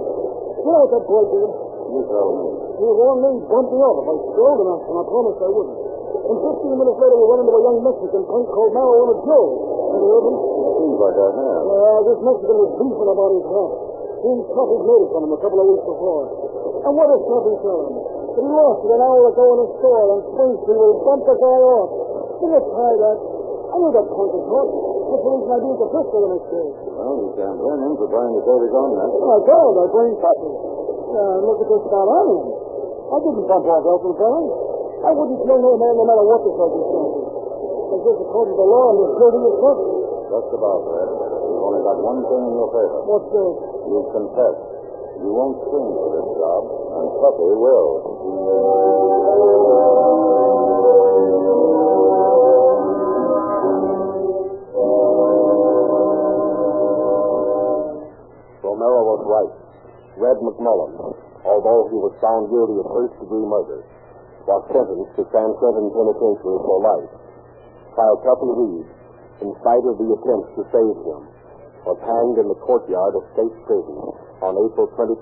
You 0.57 0.69
know 0.73 0.81
what 0.83 0.91
that 0.95 1.03
boy 1.07 1.23
did? 1.31 1.49
You 1.87 2.01
tell 2.11 2.29
me. 2.33 2.45
He 2.77 2.85
warned 2.91 3.21
me 3.23 3.29
he'd 3.39 3.47
bump 3.47 3.67
me 3.71 3.79
off 3.79 3.97
if 4.03 4.07
I 4.09 4.15
strode 4.33 4.59
enough, 4.67 4.83
and 4.83 4.95
I 4.97 5.03
promised 5.07 5.39
I 5.39 5.49
wouldn't. 5.53 5.86
And 6.17 6.37
15 6.41 6.81
minutes 6.81 6.97
later, 6.97 7.15
we 7.17 7.25
run 7.29 7.39
into 7.45 7.53
a 7.53 7.61
young 7.61 7.77
Mexican 7.85 8.23
punk 8.25 8.45
called 8.49 8.71
Marijuana 8.73 9.15
Joe. 9.21 9.47
Seems 9.87 10.97
like 10.97 11.17
I 11.17 11.29
have. 11.37 11.61
Well, 11.67 11.99
this 12.07 12.19
Mexican 12.25 12.57
was 12.57 12.71
beefing 12.81 13.09
about 13.11 13.31
his 13.37 13.45
hat. 13.47 13.71
Seems 14.17 14.43
Tuffy'd 14.49 14.83
made 14.87 15.01
it 15.05 15.09
from 15.13 15.21
him 15.29 15.33
a 15.37 15.41
couple 15.45 15.59
of 15.61 15.67
weeks 15.71 15.85
before. 15.85 16.25
And 16.83 16.91
what 16.97 17.07
does 17.11 17.23
Tuffy 17.27 17.53
tell 17.61 17.79
him? 17.85 17.93
That 18.33 18.41
he 18.41 18.49
lost 18.49 18.79
it 18.81 18.91
an 18.97 19.01
hour 19.01 19.21
ago 19.29 19.45
in 19.45 19.59
a 19.61 19.67
store 19.77 20.05
on 20.09 20.19
Spring 20.33 20.53
Street 20.65 20.77
where 20.77 20.91
he 20.93 20.97
bumped 21.05 21.27
the 21.29 21.35
guy 21.37 21.59
off. 21.69 21.89
You 22.37 22.47
try 22.53 22.91
that? 22.97 23.17
I 23.67 23.75
knew 23.77 23.91
that 23.93 24.07
punk 24.09 24.31
was 24.33 24.45
hot. 24.47 24.67
That's 25.07 25.21
the 25.21 25.31
reason 25.37 25.49
I 25.53 25.57
used 25.57 25.81
the 25.81 25.89
pistol 25.93 26.19
in 26.21 26.31
his 26.37 26.45
case. 26.49 26.75
Well, 26.97 27.15
you 27.17 27.29
can't 27.37 27.57
blame 27.61 27.81
him 27.87 27.93
for 27.97 28.07
buying 28.09 28.35
save 28.41 28.61
his 28.67 28.73
own 28.73 28.89
neck. 28.97 29.11
Oh, 29.11 29.31
I 29.31 29.39
told 29.47 29.73
I 29.77 29.85
blamed 29.93 30.17
Tuffy. 30.17 30.51
Uh, 31.07 31.37
look 31.45 31.59
at 31.61 31.67
this 31.71 31.83
spot 31.87 32.07
on 32.09 32.25
him. 32.27 32.43
I 33.07 33.17
didn't 33.23 33.45
bump 33.47 33.65
off 33.69 33.83
Elfenbein. 33.87 34.66
I 34.97 35.11
wouldn't 35.13 35.39
kill 35.45 35.59
no 35.61 35.77
man 35.77 35.93
no 35.93 36.05
matter 36.09 36.25
what 36.25 36.41
the 36.41 36.51
circumstances. 36.57 37.25
It's 37.87 38.03
just 38.03 38.19
according 38.25 38.53
to 38.53 38.59
the 38.59 38.67
law 38.67 38.85
and 38.91 38.99
guilty 39.13 39.41
as 39.45 39.55
Tuffy. 39.61 39.89
Just 40.27 40.49
about, 40.57 40.81
Red. 40.89 41.09
You've 41.13 41.63
only 41.63 41.81
got 41.85 41.97
one 42.01 42.19
thing 42.25 42.41
in 42.49 42.53
your 42.57 42.69
favor. 42.73 42.99
What's 43.05 43.29
this? 43.31 43.55
You've 43.87 44.09
confessed. 44.11 44.63
You 45.21 45.31
won't 45.33 45.57
swing 45.69 45.87
for 45.93 46.09
this 46.17 46.27
job, 46.37 46.61
and 46.97 47.07
Tuffy 47.21 47.51
will. 47.61 47.89
Romero 58.65 59.01
was 59.05 59.21
right. 59.29 59.53
Red 60.17 60.37
McMullen, 60.41 61.13
although 61.45 61.87
he 61.93 61.97
was 62.01 62.13
found 62.17 62.49
guilty 62.49 62.81
of 62.81 62.89
first 62.89 63.13
degree 63.21 63.45
murder, 63.45 63.85
was 64.47 64.63
sentenced 64.71 65.13
to 65.19 65.27
San 65.35 65.49
Quentin 65.59 65.91
Penitentiary 65.91 66.59
for 66.63 66.77
life. 66.79 67.11
While 67.99 68.17
Tuffy 68.23 68.51
Reed, 68.55 68.87
in 69.43 69.51
spite 69.59 69.85
of 69.85 69.99
the 69.99 70.07
attempts 70.07 70.51
to 70.55 70.63
save 70.71 70.97
him, 71.03 71.21
was 71.83 71.99
hanged 71.99 72.39
in 72.39 72.47
the 72.47 72.59
courtyard 72.63 73.13
of 73.19 73.27
State 73.35 73.55
Prison 73.67 73.99
on 74.39 74.55
April 74.55 74.87
24, 74.95 75.19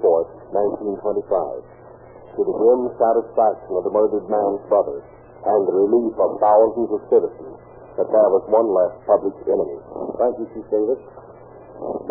1925, 0.54 2.38
to 2.38 2.42
the 2.46 2.56
grim 2.56 2.84
satisfaction 3.02 3.74
of 3.74 3.84
the 3.86 3.94
murdered 3.94 4.30
man's 4.30 4.62
brother 4.70 5.02
and 5.46 5.62
the 5.66 5.74
relief 5.74 6.14
of 6.22 6.38
thousands 6.38 6.90
of 6.94 7.02
citizens 7.10 7.58
that 7.98 8.10
there 8.12 8.30
was 8.30 8.44
one 8.52 8.68
less 8.76 8.94
public 9.08 9.34
enemy. 9.48 9.80
Thank 10.20 10.36
you, 10.38 10.46
Chief 10.54 10.68
Davis. 10.70 11.02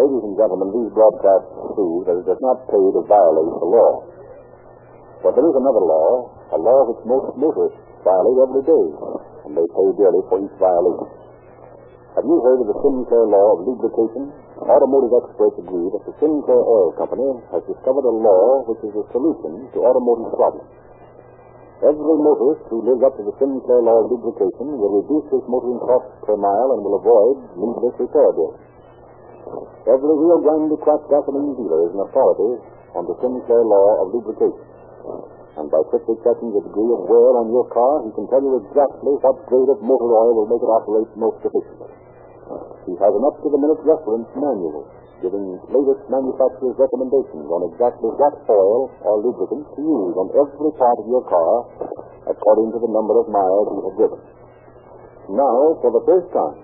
Ladies 0.01 0.23
and 0.25 0.35
gentlemen, 0.37 0.73
these 0.73 0.91
broadcasts 0.93 1.51
prove 1.77 2.09
that 2.09 2.21
it 2.21 2.27
does 2.27 2.43
not 2.43 2.65
pay 2.69 2.85
to 2.85 3.01
violate 3.05 3.55
the 3.59 3.69
law. 3.69 4.14
But 5.25 5.33
there 5.41 5.49
is 5.49 5.57
another 5.57 5.81
law, 5.81 6.29
a 6.53 6.59
law 6.61 6.81
which 6.93 7.01
most 7.09 7.33
motorists 7.41 7.81
violate 8.05 8.39
every 8.45 8.61
day, 8.69 8.87
and 9.49 9.57
they 9.57 9.65
pay 9.73 9.89
dearly 9.97 10.21
for 10.29 10.37
each 10.37 10.53
violation. 10.61 11.09
Have 12.13 12.29
you 12.29 12.39
heard 12.45 12.61
of 12.61 12.69
the 12.69 12.79
Sinclair 12.85 13.25
law 13.33 13.57
of 13.57 13.65
lubrication? 13.65 14.29
Automotive 14.61 15.17
experts 15.25 15.57
agree 15.65 15.89
that 15.97 16.05
the 16.05 16.15
Sinclair 16.21 16.61
Oil 16.61 16.93
Company 17.01 17.41
has 17.57 17.65
discovered 17.65 18.05
a 18.05 18.15
law 18.21 18.69
which 18.69 18.85
is 18.85 18.95
a 18.95 19.05
solution 19.17 19.65
to 19.73 19.81
automotive 19.81 20.31
problems. 20.37 20.69
Every 21.81 22.17
motorist 22.21 22.69
who 22.69 22.85
lives 22.85 23.03
up 23.03 23.17
to 23.17 23.25
the 23.25 23.35
Sinclair 23.41 23.81
law 23.81 24.05
of 24.05 24.13
lubrication 24.13 24.77
will 24.77 25.03
reduce 25.03 25.27
his 25.33 25.45
motoring 25.49 25.81
costs 25.89 26.21
per 26.23 26.37
mile 26.37 26.69
and 26.77 26.85
will 26.85 27.01
avoid 27.01 27.37
needless 27.57 27.97
repair 27.97 28.29
bills. 28.37 28.61
Every 29.89 30.15
Rio 30.21 30.37
Grande 30.45 30.77
cracked 30.85 31.09
gasoline 31.09 31.57
dealer 31.57 31.81
is 31.89 31.93
an 31.97 32.05
authority 32.13 32.61
on 32.93 33.09
the 33.09 33.17
Sinclair 33.25 33.65
law 33.65 34.05
of 34.05 34.13
lubrication. 34.13 34.74
And 35.55 35.71
by 35.71 35.81
quickly 35.87 36.19
checking 36.27 36.51
the 36.51 36.63
degree 36.67 36.91
of 36.91 37.07
wear 37.07 37.31
on 37.39 37.47
your 37.55 37.67
car, 37.71 38.03
he 38.03 38.11
can 38.19 38.27
tell 38.27 38.43
you 38.43 38.59
exactly 38.59 39.13
what 39.23 39.47
grade 39.47 39.71
of 39.71 39.79
motor 39.87 40.11
oil 40.11 40.33
will 40.35 40.51
make 40.51 40.63
it 40.63 40.71
operate 40.71 41.11
most 41.15 41.39
efficiently. 41.47 41.91
He 42.91 42.95
has 42.99 43.13
an 43.15 43.25
up-to-the-minute 43.25 43.81
reference 43.87 44.29
manual 44.35 44.85
giving 45.25 45.57
latest 45.73 46.05
manufacturer's 46.13 46.77
recommendations 46.77 47.49
on 47.49 47.65
exactly 47.73 48.13
what 48.13 48.35
oil 48.51 48.93
or 49.09 49.25
lubricant 49.25 49.65
to 49.73 49.81
use 49.81 50.15
on 50.21 50.29
every 50.37 50.73
part 50.77 50.97
of 51.01 51.07
your 51.09 51.25
car 51.25 51.53
according 52.29 52.69
to 52.77 52.79
the 52.85 52.91
number 52.93 53.17
of 53.17 53.25
miles 53.33 53.67
you 53.73 53.81
have 53.89 53.97
driven. 53.97 54.21
Now, 55.33 55.81
for 55.81 55.89
the 55.97 56.05
first 56.05 56.29
time, 56.37 56.61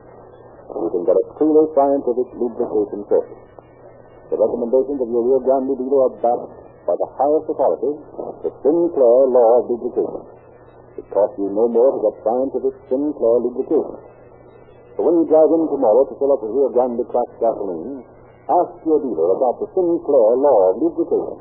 you 0.77 0.89
can 0.93 1.03
get 1.09 1.17
a 1.17 1.25
truly 1.41 1.65
scientific 1.73 2.29
lubrication 2.37 3.01
service. 3.09 3.43
The 4.29 4.37
recommendations 4.37 5.01
of 5.01 5.09
your 5.09 5.25
Rio 5.25 5.41
Grande 5.41 5.75
dealer 5.81 6.01
are 6.05 6.15
backed 6.21 6.70
by 6.91 6.99
the 6.99 7.11
highest 7.15 7.47
authority, 7.47 7.95
the 8.43 8.51
Sinclair 8.67 9.19
Law 9.31 9.63
of 9.63 9.71
Lubrication. 9.71 10.27
It 10.99 11.07
costs 11.15 11.39
you 11.39 11.47
no 11.55 11.71
more 11.71 11.95
to 11.95 12.03
get 12.03 12.19
scientific 12.27 12.75
Sinclair 12.91 13.47
lubrication. 13.47 13.95
So 14.99 15.07
when 15.07 15.23
you 15.23 15.25
drive 15.31 15.55
in 15.55 15.71
tomorrow 15.71 16.03
to 16.11 16.19
fill 16.19 16.35
up 16.35 16.43
with 16.43 16.51
Rio 16.51 16.67
Grande 16.75 17.07
cracked 17.07 17.39
gasoline, 17.39 18.03
ask 18.51 18.75
your 18.83 18.99
dealer 19.07 19.39
about 19.39 19.63
the 19.63 19.71
Sinclair 19.71 20.35
Law 20.35 20.59
of 20.75 20.83
Lubrication 20.83 21.39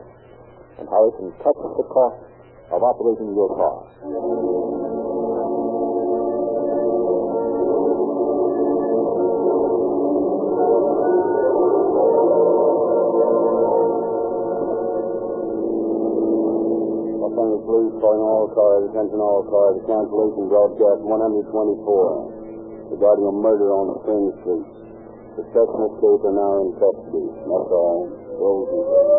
and 0.77 0.85
how 0.85 1.01
it 1.09 1.17
can 1.17 1.33
cut 1.41 1.57
the 1.57 1.85
cost 1.89 2.21
of 2.69 2.85
operating 2.85 3.33
your 3.33 3.49
car. 3.57 4.98
Attention 18.89 19.21
all 19.21 19.45
cars, 19.45 19.77
cancellation 19.85 20.49
broadcast 20.49 21.01
124 21.05 22.89
regarding 22.89 23.25
a 23.29 23.35
murder 23.37 23.69
on 23.69 23.93
Spring 24.01 24.33
Street. 24.41 24.65
The 25.37 25.45
suspects 25.53 25.97
this 26.01 26.21
are 26.25 26.33
now 26.33 26.53
in 26.65 26.73
custody. 26.81 27.25
That's 27.45 27.69
all. 27.69 28.09
Rosie. 28.09 29.18